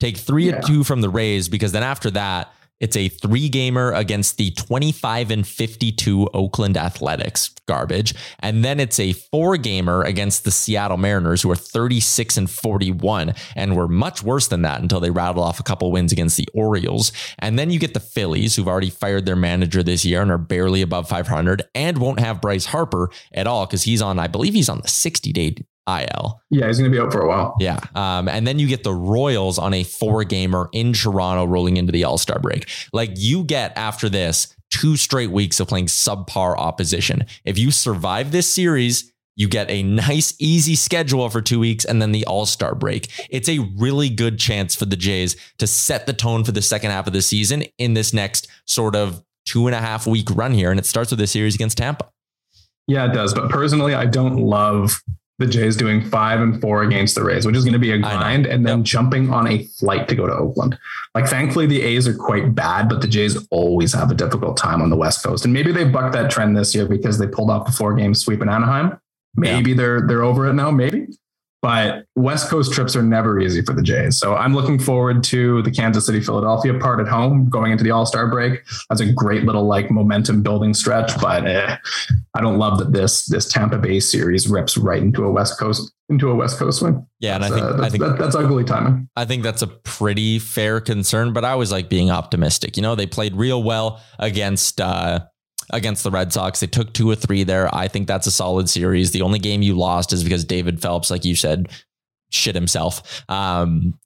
Take 0.00 0.16
three 0.16 0.48
yeah. 0.48 0.56
of 0.56 0.66
two 0.66 0.82
from 0.82 1.02
the 1.02 1.08
Rays 1.08 1.48
because 1.48 1.70
then 1.70 1.84
after 1.84 2.10
that, 2.10 2.52
it's 2.80 2.96
a 2.96 3.08
three 3.08 3.48
gamer 3.48 3.92
against 3.92 4.36
the 4.36 4.50
25 4.50 5.30
and 5.30 5.46
52 5.46 6.28
Oakland 6.34 6.76
Athletics, 6.76 7.54
garbage. 7.66 8.14
And 8.40 8.64
then 8.64 8.80
it's 8.80 8.98
a 8.98 9.12
four 9.12 9.56
gamer 9.56 10.02
against 10.02 10.44
the 10.44 10.50
Seattle 10.50 10.96
Mariners, 10.96 11.42
who 11.42 11.50
are 11.50 11.56
36 11.56 12.36
and 12.36 12.50
41 12.50 13.34
and 13.54 13.76
were 13.76 13.88
much 13.88 14.22
worse 14.22 14.48
than 14.48 14.62
that 14.62 14.82
until 14.82 15.00
they 15.00 15.10
rattle 15.10 15.42
off 15.42 15.60
a 15.60 15.64
couple 15.64 15.92
wins 15.92 16.12
against 16.12 16.36
the 16.36 16.48
Orioles. 16.52 17.12
And 17.38 17.58
then 17.58 17.70
you 17.70 17.78
get 17.78 17.94
the 17.94 18.00
Phillies, 18.00 18.56
who've 18.56 18.68
already 18.68 18.90
fired 18.90 19.24
their 19.24 19.36
manager 19.36 19.82
this 19.82 20.04
year 20.04 20.22
and 20.22 20.30
are 20.30 20.38
barely 20.38 20.82
above 20.82 21.08
500 21.08 21.62
and 21.74 21.98
won't 21.98 22.20
have 22.20 22.40
Bryce 22.40 22.66
Harper 22.66 23.10
at 23.32 23.46
all 23.46 23.66
because 23.66 23.84
he's 23.84 24.02
on, 24.02 24.18
I 24.18 24.26
believe 24.26 24.54
he's 24.54 24.68
on 24.68 24.80
the 24.80 24.88
60 24.88 25.32
day 25.32 25.54
IL. 25.88 26.40
Yeah, 26.50 26.66
he's 26.66 26.78
going 26.78 26.90
to 26.90 26.96
be 26.96 27.00
out 27.00 27.12
for 27.12 27.20
a 27.20 27.28
while. 27.28 27.54
Yeah. 27.58 27.78
Um, 27.94 28.28
and 28.28 28.46
then 28.46 28.58
you 28.58 28.66
get 28.66 28.84
the 28.84 28.94
Royals 28.94 29.58
on 29.58 29.74
a 29.74 29.84
four 29.84 30.24
gamer 30.24 30.68
in 30.72 30.92
Toronto 30.92 31.44
rolling 31.44 31.76
into 31.76 31.92
the 31.92 32.04
All 32.04 32.18
Star 32.18 32.38
break. 32.38 32.68
Like 32.92 33.12
you 33.16 33.44
get 33.44 33.76
after 33.76 34.08
this 34.08 34.54
two 34.70 34.96
straight 34.96 35.30
weeks 35.30 35.60
of 35.60 35.68
playing 35.68 35.86
subpar 35.86 36.56
opposition. 36.56 37.26
If 37.44 37.58
you 37.58 37.70
survive 37.70 38.32
this 38.32 38.52
series, 38.52 39.12
you 39.36 39.48
get 39.48 39.70
a 39.70 39.82
nice, 39.82 40.34
easy 40.38 40.74
schedule 40.74 41.28
for 41.28 41.40
two 41.40 41.58
weeks 41.58 41.84
and 41.84 42.00
then 42.00 42.12
the 42.12 42.24
All 42.26 42.46
Star 42.46 42.74
break. 42.74 43.10
It's 43.30 43.48
a 43.48 43.58
really 43.76 44.08
good 44.08 44.38
chance 44.38 44.74
for 44.74 44.86
the 44.86 44.96
Jays 44.96 45.36
to 45.58 45.66
set 45.66 46.06
the 46.06 46.12
tone 46.12 46.44
for 46.44 46.52
the 46.52 46.62
second 46.62 46.90
half 46.90 47.06
of 47.06 47.12
the 47.12 47.22
season 47.22 47.64
in 47.78 47.94
this 47.94 48.12
next 48.12 48.48
sort 48.66 48.96
of 48.96 49.22
two 49.44 49.66
and 49.66 49.74
a 49.74 49.80
half 49.80 50.06
week 50.06 50.28
run 50.30 50.52
here. 50.52 50.70
And 50.70 50.80
it 50.80 50.86
starts 50.86 51.10
with 51.10 51.20
a 51.20 51.26
series 51.26 51.54
against 51.54 51.78
Tampa. 51.78 52.08
Yeah, 52.86 53.10
it 53.10 53.14
does. 53.14 53.34
But 53.34 53.50
personally, 53.50 53.94
I 53.94 54.06
don't 54.06 54.36
love 54.36 55.02
the 55.38 55.46
Jays 55.46 55.76
doing 55.76 56.04
five 56.04 56.40
and 56.40 56.60
four 56.60 56.82
against 56.84 57.16
the 57.16 57.24
Rays, 57.24 57.44
which 57.44 57.56
is 57.56 57.64
going 57.64 57.72
to 57.72 57.78
be 57.78 57.90
a 57.90 57.98
grind, 57.98 58.46
and 58.46 58.64
then 58.64 58.78
yep. 58.78 58.86
jumping 58.86 59.32
on 59.32 59.48
a 59.48 59.64
flight 59.64 60.06
to 60.08 60.14
go 60.14 60.26
to 60.26 60.32
Oakland. 60.32 60.78
Like, 61.14 61.26
thankfully, 61.26 61.66
the 61.66 61.82
A's 61.82 62.06
are 62.06 62.14
quite 62.14 62.54
bad, 62.54 62.88
but 62.88 63.00
the 63.00 63.08
Jays 63.08 63.36
always 63.50 63.92
have 63.92 64.10
a 64.10 64.14
difficult 64.14 64.56
time 64.56 64.80
on 64.80 64.90
the 64.90 64.96
West 64.96 65.24
Coast. 65.24 65.44
And 65.44 65.52
maybe 65.52 65.72
they 65.72 65.84
bucked 65.84 66.12
that 66.12 66.30
trend 66.30 66.56
this 66.56 66.74
year 66.74 66.86
because 66.86 67.18
they 67.18 67.26
pulled 67.26 67.50
off 67.50 67.66
the 67.66 67.72
four 67.72 67.94
game 67.94 68.14
sweep 68.14 68.42
in 68.42 68.48
Anaheim. 68.48 68.98
Maybe 69.34 69.70
yeah. 69.70 69.76
they're 69.76 70.06
they're 70.06 70.22
over 70.22 70.46
it 70.46 70.54
now. 70.54 70.70
Maybe, 70.70 71.08
but 71.64 72.04
West 72.14 72.50
Coast 72.50 72.74
trips 72.74 72.94
are 72.94 73.02
never 73.02 73.40
easy 73.40 73.62
for 73.62 73.72
the 73.72 73.80
Jays. 73.80 74.18
So 74.18 74.34
I'm 74.34 74.54
looking 74.54 74.78
forward 74.78 75.24
to 75.24 75.62
the 75.62 75.70
Kansas 75.70 76.04
City 76.04 76.20
Philadelphia 76.20 76.74
part 76.78 77.00
at 77.00 77.08
home 77.08 77.48
going 77.48 77.72
into 77.72 77.82
the 77.82 77.90
All 77.90 78.04
Star 78.04 78.28
break. 78.28 78.62
That's 78.90 79.00
a 79.00 79.10
great 79.10 79.44
little 79.44 79.64
like 79.64 79.90
momentum 79.90 80.42
building 80.42 80.74
stretch. 80.74 81.18
But 81.22 81.46
eh, 81.46 81.78
I 82.34 82.40
don't 82.42 82.58
love 82.58 82.78
that 82.80 82.92
this 82.92 83.24
this 83.24 83.50
Tampa 83.50 83.78
Bay 83.78 83.98
series 83.98 84.46
rips 84.46 84.76
right 84.76 85.00
into 85.00 85.24
a 85.24 85.32
West 85.32 85.58
Coast 85.58 85.90
into 86.10 86.30
a 86.30 86.34
West 86.34 86.58
Coast 86.58 86.82
win. 86.82 87.06
Yeah, 87.18 87.36
and 87.36 87.44
I 87.46 87.48
think, 87.48 87.62
uh, 87.62 87.78
I 87.80 87.88
think 87.88 88.02
that, 88.02 88.18
that's 88.18 88.34
ugly 88.34 88.64
timing. 88.64 89.08
I 89.16 89.24
think 89.24 89.42
that's 89.42 89.62
a 89.62 89.66
pretty 89.66 90.40
fair 90.40 90.82
concern. 90.82 91.32
But 91.32 91.46
I 91.46 91.52
always 91.52 91.72
like 91.72 91.88
being 91.88 92.10
optimistic. 92.10 92.76
You 92.76 92.82
know, 92.82 92.94
they 92.94 93.06
played 93.06 93.34
real 93.36 93.62
well 93.62 94.02
against. 94.18 94.82
Uh, 94.82 95.20
against 95.70 96.04
the 96.04 96.10
Red 96.10 96.32
Sox. 96.32 96.60
They 96.60 96.66
took 96.66 96.92
two 96.92 97.10
or 97.10 97.14
three 97.14 97.44
there. 97.44 97.74
I 97.74 97.88
think 97.88 98.06
that's 98.06 98.26
a 98.26 98.30
solid 98.30 98.68
series. 98.68 99.10
The 99.10 99.22
only 99.22 99.38
game 99.38 99.62
you 99.62 99.76
lost 99.76 100.12
is 100.12 100.24
because 100.24 100.44
David 100.44 100.80
Phelps, 100.80 101.10
like 101.10 101.24
you 101.24 101.34
said, 101.34 101.68
shit 102.30 102.54
himself. 102.54 103.24
Um, 103.28 103.98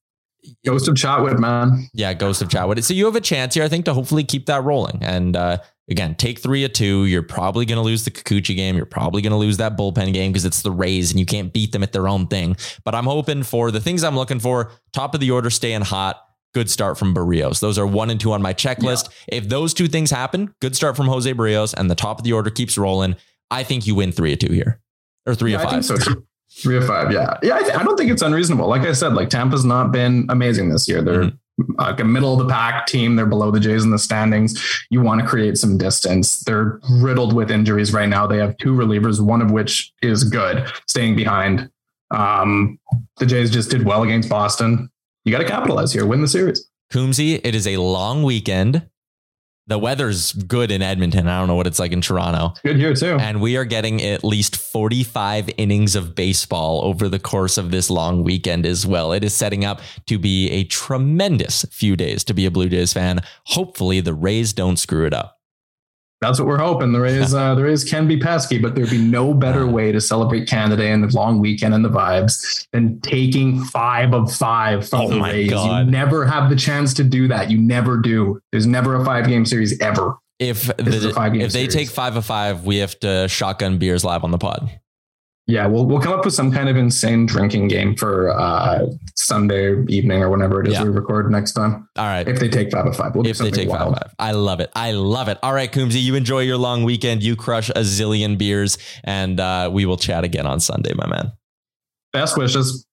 Ghost 0.64 0.88
of 0.88 0.94
Chatwood, 0.94 1.38
man. 1.38 1.88
Yeah, 1.92 2.14
Ghost 2.14 2.42
of 2.42 2.48
Chatwood. 2.48 2.82
So 2.84 2.94
you 2.94 3.04
have 3.06 3.16
a 3.16 3.20
chance 3.20 3.54
here, 3.54 3.64
I 3.64 3.68
think, 3.68 3.84
to 3.86 3.94
hopefully 3.94 4.24
keep 4.24 4.46
that 4.46 4.62
rolling. 4.64 4.98
And 5.02 5.36
uh, 5.36 5.58
again, 5.90 6.14
take 6.14 6.38
three 6.38 6.64
or 6.64 6.68
two. 6.68 7.04
You're 7.06 7.22
probably 7.22 7.66
going 7.66 7.76
to 7.76 7.82
lose 7.82 8.04
the 8.04 8.10
Kikuchi 8.10 8.56
game. 8.56 8.76
You're 8.76 8.86
probably 8.86 9.20
going 9.20 9.32
to 9.32 9.36
lose 9.36 9.56
that 9.58 9.76
bullpen 9.76 10.12
game 10.12 10.32
because 10.32 10.44
it's 10.44 10.62
the 10.62 10.70
Rays 10.70 11.10
and 11.10 11.20
you 11.20 11.26
can't 11.26 11.52
beat 11.52 11.72
them 11.72 11.82
at 11.82 11.92
their 11.92 12.08
own 12.08 12.26
thing. 12.28 12.56
But 12.84 12.94
I'm 12.94 13.04
hoping 13.04 13.42
for 13.42 13.70
the 13.70 13.80
things 13.80 14.04
I'm 14.04 14.16
looking 14.16 14.40
for 14.40 14.70
top 14.92 15.14
of 15.14 15.20
the 15.20 15.30
order, 15.30 15.50
staying 15.50 15.82
hot 15.82 16.22
good 16.54 16.70
start 16.70 16.98
from 16.98 17.14
Berrios. 17.14 17.60
Those 17.60 17.78
are 17.78 17.86
one 17.86 18.10
and 18.10 18.20
two 18.20 18.32
on 18.32 18.42
my 18.42 18.54
checklist. 18.54 19.10
Yeah. 19.28 19.38
If 19.38 19.48
those 19.48 19.74
two 19.74 19.88
things 19.88 20.10
happen, 20.10 20.54
good 20.60 20.74
start 20.74 20.96
from 20.96 21.06
Jose 21.06 21.32
Berrios 21.32 21.74
and 21.74 21.90
the 21.90 21.94
top 21.94 22.18
of 22.18 22.24
the 22.24 22.32
order 22.32 22.50
keeps 22.50 22.78
rolling, 22.78 23.16
I 23.50 23.62
think 23.62 23.86
you 23.86 23.94
win 23.94 24.12
three 24.12 24.32
or 24.32 24.36
two 24.36 24.52
here, 24.52 24.80
or 25.26 25.34
three 25.34 25.52
yeah, 25.52 25.62
or 25.62 25.70
five. 25.70 25.84
so 25.84 25.96
Three 26.50 26.76
or 26.76 26.82
five, 26.82 27.12
yeah, 27.12 27.36
yeah. 27.42 27.56
I, 27.56 27.62
th- 27.62 27.74
I, 27.74 27.82
don't 27.82 27.96
think 27.96 28.10
it's 28.10 28.22
unreasonable. 28.22 28.68
Like 28.68 28.82
I 28.82 28.92
said, 28.92 29.12
like 29.12 29.28
Tampa's 29.28 29.66
not 29.66 29.92
been 29.92 30.26
amazing 30.30 30.70
this 30.70 30.88
year. 30.88 31.02
They're 31.02 31.24
mm-hmm. 31.24 31.72
like 31.78 32.00
a 32.00 32.04
middle 32.04 32.32
of 32.32 32.38
the 32.38 32.52
pack 32.52 32.86
team. 32.86 33.16
They're 33.16 33.26
below 33.26 33.50
the 33.50 33.60
Jays 33.60 33.84
in 33.84 33.90
the 33.90 33.98
standings. 33.98 34.58
You 34.88 35.02
want 35.02 35.20
to 35.20 35.26
create 35.26 35.58
some 35.58 35.76
distance. 35.76 36.40
They're 36.40 36.80
riddled 36.90 37.34
with 37.34 37.50
injuries 37.50 37.92
right 37.92 38.08
now. 38.08 38.26
They 38.26 38.38
have 38.38 38.56
two 38.56 38.72
relievers, 38.72 39.20
one 39.20 39.42
of 39.42 39.50
which 39.50 39.92
is 40.00 40.24
good, 40.24 40.66
staying 40.86 41.16
behind. 41.16 41.70
Um, 42.10 42.78
the 43.18 43.26
Jays 43.26 43.50
just 43.50 43.70
did 43.70 43.84
well 43.84 44.02
against 44.02 44.30
Boston 44.30 44.90
you 45.28 45.32
got 45.32 45.42
to 45.42 45.48
capitalize 45.48 45.92
here, 45.92 46.06
win 46.06 46.22
the 46.22 46.28
series. 46.28 46.66
Coombsy, 46.90 47.38
it 47.44 47.54
is 47.54 47.66
a 47.66 47.76
long 47.76 48.22
weekend. 48.22 48.88
The 49.66 49.78
weather's 49.78 50.32
good 50.32 50.70
in 50.70 50.80
Edmonton. 50.80 51.28
I 51.28 51.38
don't 51.38 51.46
know 51.46 51.54
what 51.54 51.66
it's 51.66 51.78
like 51.78 51.92
in 51.92 52.00
Toronto. 52.00 52.54
Good 52.64 52.76
here 52.76 52.94
too. 52.94 53.18
And 53.20 53.42
we 53.42 53.58
are 53.58 53.66
getting 53.66 54.02
at 54.02 54.24
least 54.24 54.56
45 54.56 55.50
innings 55.58 55.94
of 55.94 56.14
baseball 56.14 56.80
over 56.82 57.06
the 57.10 57.18
course 57.18 57.58
of 57.58 57.70
this 57.70 57.90
long 57.90 58.24
weekend 58.24 58.64
as 58.64 58.86
well. 58.86 59.12
It 59.12 59.22
is 59.22 59.34
setting 59.34 59.66
up 59.66 59.82
to 60.06 60.18
be 60.18 60.50
a 60.50 60.64
tremendous 60.64 61.66
few 61.70 61.96
days 61.96 62.24
to 62.24 62.32
be 62.32 62.46
a 62.46 62.50
Blue 62.50 62.70
Jays 62.70 62.94
fan. 62.94 63.20
Hopefully, 63.44 64.00
the 64.00 64.14
Rays 64.14 64.54
don't 64.54 64.78
screw 64.78 65.04
it 65.04 65.12
up. 65.12 65.37
That's 66.20 66.40
what 66.40 66.48
we're 66.48 66.58
hoping. 66.58 66.90
The 66.92 67.00
Rays, 67.00 67.32
uh, 67.32 67.54
the 67.54 67.62
Rays 67.62 67.84
can 67.84 68.08
be 68.08 68.16
pesky, 68.18 68.58
but 68.58 68.74
there'd 68.74 68.90
be 68.90 68.98
no 68.98 69.32
better 69.32 69.66
way 69.68 69.92
to 69.92 70.00
celebrate 70.00 70.48
Canada 70.48 70.84
and 70.84 71.02
the 71.04 71.14
long 71.16 71.38
weekend 71.38 71.74
and 71.74 71.84
the 71.84 71.88
vibes 71.88 72.66
than 72.72 73.00
taking 73.00 73.62
five 73.64 74.12
of 74.12 74.32
five 74.34 74.88
from 74.88 75.02
Oh 75.02 75.08
the 75.10 75.16
my 75.16 75.30
Rays. 75.30 75.50
God. 75.50 75.86
You 75.86 75.90
never 75.92 76.26
have 76.26 76.50
the 76.50 76.56
chance 76.56 76.92
to 76.94 77.04
do 77.04 77.28
that. 77.28 77.50
You 77.52 77.58
never 77.58 77.98
do. 77.98 78.40
There's 78.50 78.66
never 78.66 78.96
a 78.96 79.04
five 79.04 79.28
game 79.28 79.46
series 79.46 79.78
ever. 79.80 80.16
If 80.40 80.66
the, 80.76 81.12
if 81.34 81.52
they 81.52 81.60
series. 81.60 81.74
take 81.74 81.88
five 81.88 82.16
of 82.16 82.24
five, 82.24 82.64
we 82.64 82.78
have 82.78 82.98
to 83.00 83.28
shotgun 83.28 83.78
beers 83.78 84.04
live 84.04 84.24
on 84.24 84.30
the 84.32 84.38
pod. 84.38 84.70
Yeah, 85.50 85.66
we'll 85.66 85.86
we'll 85.86 85.98
come 86.00 86.12
up 86.12 86.26
with 86.26 86.34
some 86.34 86.52
kind 86.52 86.68
of 86.68 86.76
insane 86.76 87.24
drinking 87.24 87.68
game 87.68 87.96
for 87.96 88.30
uh, 88.38 88.86
Sunday 89.16 89.82
evening 89.88 90.22
or 90.22 90.28
whenever 90.28 90.60
it 90.60 90.68
is 90.68 90.74
Yeah. 90.74 90.82
we 90.82 90.90
record 90.90 91.30
next 91.32 91.52
time. 91.52 91.88
All 91.96 92.04
right. 92.04 92.28
If 92.28 92.38
they 92.38 92.50
take 92.50 92.70
five 92.70 92.84
of 92.84 92.94
five, 92.94 93.14
we'll 93.14 93.24
do 93.24 93.30
if 93.30 93.38
they 93.38 93.50
take 93.50 93.70
five, 93.70 93.80
wild. 93.80 93.94
five. 93.94 94.14
I 94.18 94.32
love 94.32 94.60
it. 94.60 94.70
I 94.76 94.90
love 94.92 95.28
it. 95.28 95.38
All 95.42 95.54
right, 95.54 95.72
Coombsy, 95.72 96.02
you 96.02 96.16
enjoy 96.16 96.40
your 96.40 96.58
long 96.58 96.84
weekend. 96.84 97.22
You 97.22 97.34
crush 97.34 97.70
a 97.70 97.80
zillion 97.80 98.36
beers, 98.36 98.76
and 99.04 99.40
uh, 99.40 99.70
we 99.72 99.86
will 99.86 99.96
chat 99.96 100.22
again 100.22 100.44
on 100.44 100.60
Sunday, 100.60 100.92
my 100.94 101.06
man. 101.06 101.32
Best 102.12 102.36
wishes. 102.36 102.84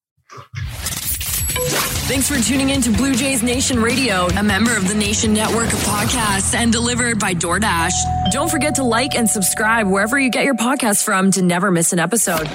Thanks 2.08 2.30
for 2.30 2.38
tuning 2.38 2.70
in 2.70 2.82
to 2.82 2.92
Blue 2.92 3.16
Jays 3.16 3.42
Nation 3.42 3.82
Radio, 3.82 4.28
a 4.28 4.44
member 4.44 4.78
of 4.78 4.88
the 4.88 4.94
Nation 4.94 5.34
Network 5.34 5.74
of 5.74 5.80
podcasts 5.80 6.54
and 6.54 6.72
delivered 6.72 7.18
by 7.18 7.34
DoorDash. 7.34 8.32
Don't 8.32 8.50
forget 8.50 8.76
to 8.76 8.84
like 8.84 9.16
and 9.16 9.28
subscribe 9.28 9.88
wherever 9.88 10.20
you 10.20 10.30
get 10.30 10.46
your 10.46 10.54
podcasts 10.54 11.04
from 11.04 11.32
to 11.32 11.42
never 11.42 11.72
miss 11.72 11.94
an 11.94 12.00
episode. 12.00 12.48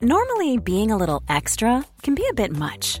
Normally, 0.00 0.58
being 0.58 0.90
a 0.90 0.96
little 0.96 1.22
extra 1.28 1.84
can 2.02 2.16
be 2.16 2.26
a 2.28 2.34
bit 2.34 2.50
much, 2.50 3.00